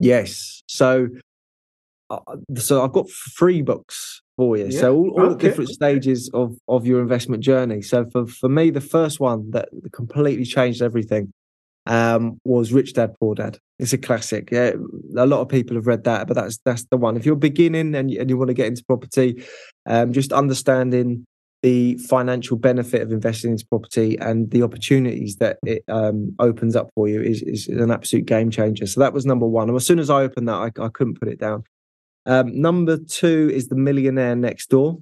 [0.00, 0.62] Yes.
[0.68, 1.08] So,
[2.10, 2.18] uh,
[2.56, 3.06] so I've got
[3.38, 4.66] three books for you.
[4.66, 4.80] Yeah.
[4.80, 5.32] So all, all okay.
[5.32, 7.82] the different stages of of your investment journey.
[7.82, 11.32] So for for me, the first one that completely changed everything
[11.86, 13.58] um, was Rich Dad Poor Dad.
[13.78, 14.48] It's a classic.
[14.50, 14.72] Yeah,
[15.16, 17.16] a lot of people have read that, but that's that's the one.
[17.16, 19.44] If you're beginning and you, and you want to get into property,
[19.86, 21.26] um, just understanding
[21.62, 26.90] the financial benefit of investing into property and the opportunities that it um, opens up
[26.94, 28.86] for you is, is an absolute game changer.
[28.86, 29.70] So that was number one.
[29.70, 31.64] And as soon as I opened that, I, I couldn't put it down.
[32.26, 34.98] Um, number two is The Millionaire Next Door.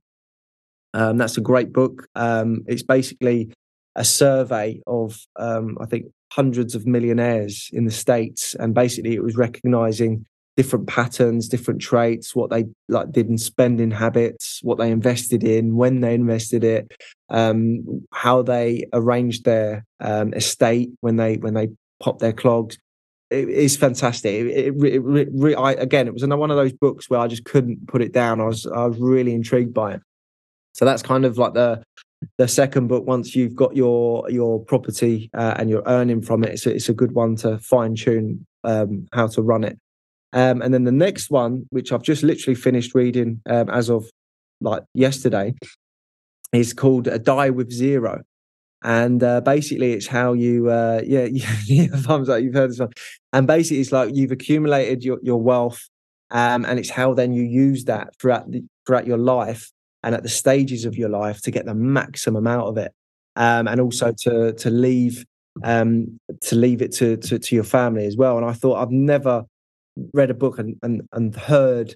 [0.95, 2.07] Um, that's a great book.
[2.15, 3.53] Um, it's basically
[3.95, 9.23] a survey of um, I think hundreds of millionaires in the states, and basically it
[9.23, 10.25] was recognizing
[10.57, 15.77] different patterns, different traits, what they like did in spending habits, what they invested in,
[15.77, 16.93] when they invested it,
[17.31, 21.69] um, how they arranged their um, estate when they when they
[22.01, 22.79] popped their clogs.
[23.33, 24.33] It is fantastic.
[24.33, 27.27] It, it, it, it I, again, it was another one of those books where I
[27.27, 28.41] just couldn't put it down.
[28.41, 30.01] I was I was really intrigued by it.
[30.75, 31.83] So that's kind of like the
[32.39, 33.07] the second book.
[33.07, 36.89] Once you've got your your property uh, and you're earning from it, it's a, it's
[36.89, 39.79] a good one to fine tune um, how to run it.
[40.35, 44.09] Um, and then the next one, which I've just literally finished reading um, as of
[44.61, 45.55] like yesterday,
[46.53, 48.23] is called A Die with Zero.
[48.85, 52.43] And uh, basically, it's how you, uh, yeah, thumbs up.
[52.43, 52.91] You've heard this one.
[53.33, 55.89] And basically, it's like you've accumulated your, your wealth,
[56.31, 59.71] um, and it's how then you use that throughout the, throughout your life
[60.03, 62.93] and at the stages of your life to get the maximum out of it,
[63.37, 65.25] um, and also to to leave
[65.63, 68.37] um, to leave it to, to to your family as well.
[68.37, 69.45] And I thought I've never
[70.13, 71.95] read a book and and, and heard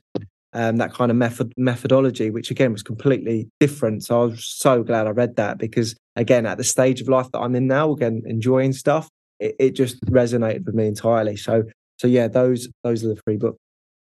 [0.57, 4.05] um, that kind of method methodology, which again was completely different.
[4.05, 7.31] So I was so glad I read that because again, at the stage of life
[7.33, 11.37] that I'm in now, again enjoying stuff, it, it just resonated with me entirely.
[11.37, 11.65] So
[11.99, 13.59] so yeah, those those are the three books.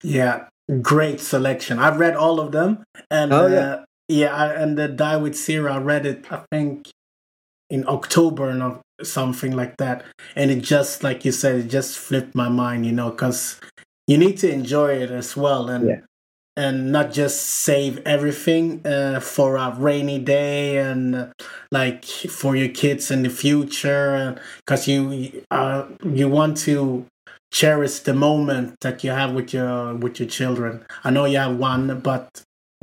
[0.03, 0.47] Yeah,
[0.81, 1.77] great selection.
[1.77, 3.59] I've read all of them, and oh, yeah.
[3.59, 6.25] Uh, yeah, I, and the Die with Zero, I read it.
[6.31, 6.89] I think
[7.69, 10.03] in October and something like that,
[10.35, 12.87] and it just like you said, it just flipped my mind.
[12.87, 13.59] You know, because
[14.07, 15.99] you need to enjoy it as well, and yeah.
[16.59, 21.27] And not just save everything uh, for a rainy day and uh,
[21.71, 27.05] like for your kids in the future, because you uh, you want to
[27.51, 30.83] cherish the moment that you have with your with your children.
[31.05, 32.27] I know you have one, but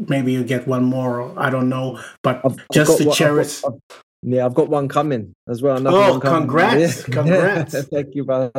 [0.08, 1.32] maybe you get one more.
[1.36, 3.62] I don't know, but I've, just I've to cherish.
[3.64, 5.86] I've got, yeah, I've got one coming as well.
[5.86, 7.04] oh, congrats!
[7.18, 7.84] Congrats!
[7.92, 8.50] Thank you, brother.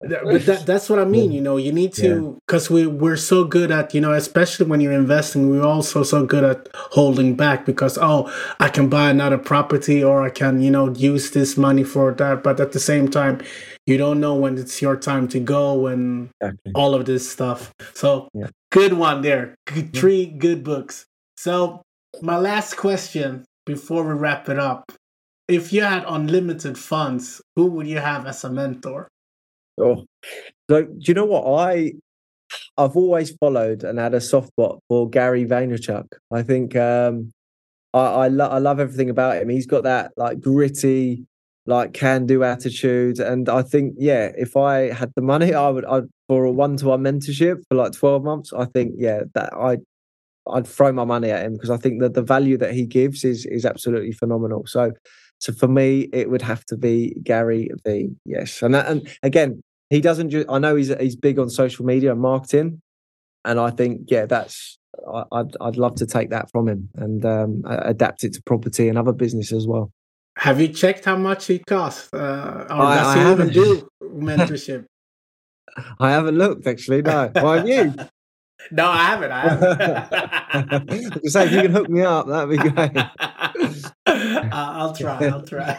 [0.00, 1.32] that, that, that's what I mean.
[1.32, 2.76] You know, you need to because yeah.
[2.76, 6.44] we we're so good at you know, especially when you're investing, we're also so good
[6.44, 10.94] at holding back because oh, I can buy another property or I can you know
[10.94, 13.42] use this money for that, but at the same time,
[13.86, 16.72] you don't know when it's your time to go and exactly.
[16.74, 17.74] all of this stuff.
[17.92, 18.46] So yeah.
[18.70, 19.56] good one there.
[19.66, 21.04] Good, three good books.
[21.36, 21.82] So
[22.22, 24.90] my last question before we wrap it up.
[25.48, 29.08] If you had unlimited funds, who would you have as a mentor?
[29.78, 30.04] Oh,
[30.70, 31.94] so do you know what I
[32.76, 36.06] I've always followed and had a soft spot for Gary Vaynerchuk.
[36.32, 37.32] I think um,
[37.94, 39.48] I I, lo- I love everything about him.
[39.48, 41.26] He's got that like gritty,
[41.66, 43.18] like can do attitude.
[43.18, 46.76] And I think, yeah, if I had the money, I would, I'd for a one
[46.78, 48.52] to one mentorship for like 12 months.
[48.52, 49.78] I think, yeah, that I,
[50.50, 53.24] I'd throw my money at him because I think that the value that he gives
[53.24, 54.64] is, is absolutely phenomenal.
[54.66, 54.92] So,
[55.42, 58.10] so for me, it would have to be Gary V.
[58.24, 58.62] Yes.
[58.62, 62.12] And that, and again, he doesn't just, I know he's, he's big on social media
[62.12, 62.80] and marketing.
[63.44, 64.78] And I think, yeah, that's,
[65.32, 68.96] I'd, I'd love to take that from him and um, adapt it to property and
[68.96, 69.90] other business as well.
[70.38, 72.08] Have you checked how much he costs?
[72.12, 74.84] Uh, or I, does he even do mentorship?
[75.98, 77.02] I haven't looked actually.
[77.02, 77.92] No, why have you?
[78.70, 79.32] no, I haven't.
[79.32, 79.40] I
[80.52, 81.26] haven't.
[81.30, 82.92] say if you can hook me up, that'd be great.
[84.52, 85.26] I'll try.
[85.26, 85.78] I'll try.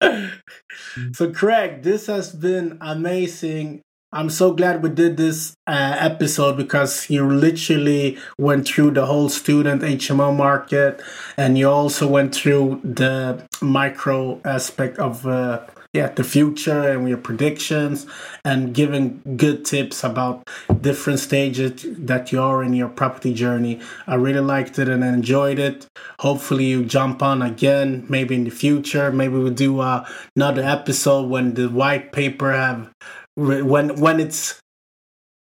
[1.12, 3.82] so, Craig, this has been amazing.
[4.12, 9.28] I'm so glad we did this uh, episode because you literally went through the whole
[9.28, 11.02] student HMO market
[11.36, 17.18] and you also went through the micro aspect of uh, yeah the future and your
[17.18, 18.06] predictions
[18.44, 20.48] and giving good tips about
[20.80, 23.80] different stages that you are in your property journey.
[24.06, 25.86] I really liked it and enjoyed it.
[26.20, 29.10] Hopefully you jump on again maybe in the future.
[29.12, 32.90] Maybe we'll do uh, another episode when the white paper have
[33.36, 34.60] when when it's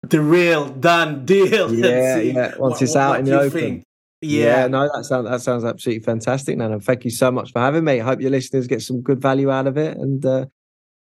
[0.02, 1.72] the real done deal.
[1.80, 2.56] Yeah, yeah.
[2.56, 3.82] Once what, it's out in the open.
[4.20, 4.62] Yeah.
[4.62, 4.66] yeah.
[4.66, 6.80] no, that sounds that sounds absolutely fantastic, Nana.
[6.80, 8.00] Thank you so much for having me.
[8.00, 10.46] I hope your listeners get some good value out of it, and uh,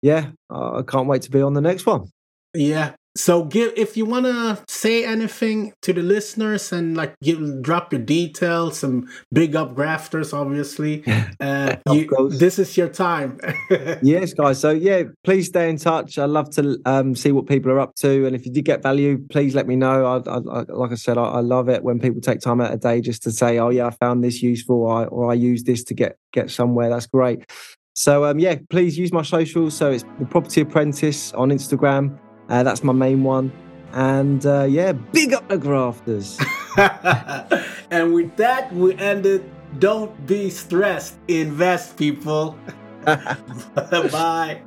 [0.02, 2.08] yeah, I can't wait to be on the next one.
[2.54, 7.62] Yeah, so give if you want to say anything to the listeners and like give
[7.62, 11.04] drop your details some big up grafters obviously
[11.40, 13.40] uh, you, this is your time.
[14.02, 14.60] Yes guys.
[14.60, 16.18] So yeah please stay in touch.
[16.18, 18.26] I love to um, see what people are up to.
[18.26, 20.06] And if you did get value please let me know.
[20.06, 22.74] I, I, I like i said I, I, love it when people take time out
[22.74, 25.36] a day just to say oh yeah i found this useful or I, or I
[25.36, 26.90] use this to get get somewhere.
[26.90, 27.46] That's great.
[27.94, 29.76] So um, yeah please use my socials.
[29.76, 32.20] So it's the property apprentice on instagram
[32.54, 33.52] uh, that's my main one.
[33.94, 36.40] And uh, yeah, big up the grafters.
[37.92, 39.50] and with that, we ended
[39.80, 41.16] don't be stressed.
[41.28, 42.58] Invest, people.
[43.06, 44.62] Bye.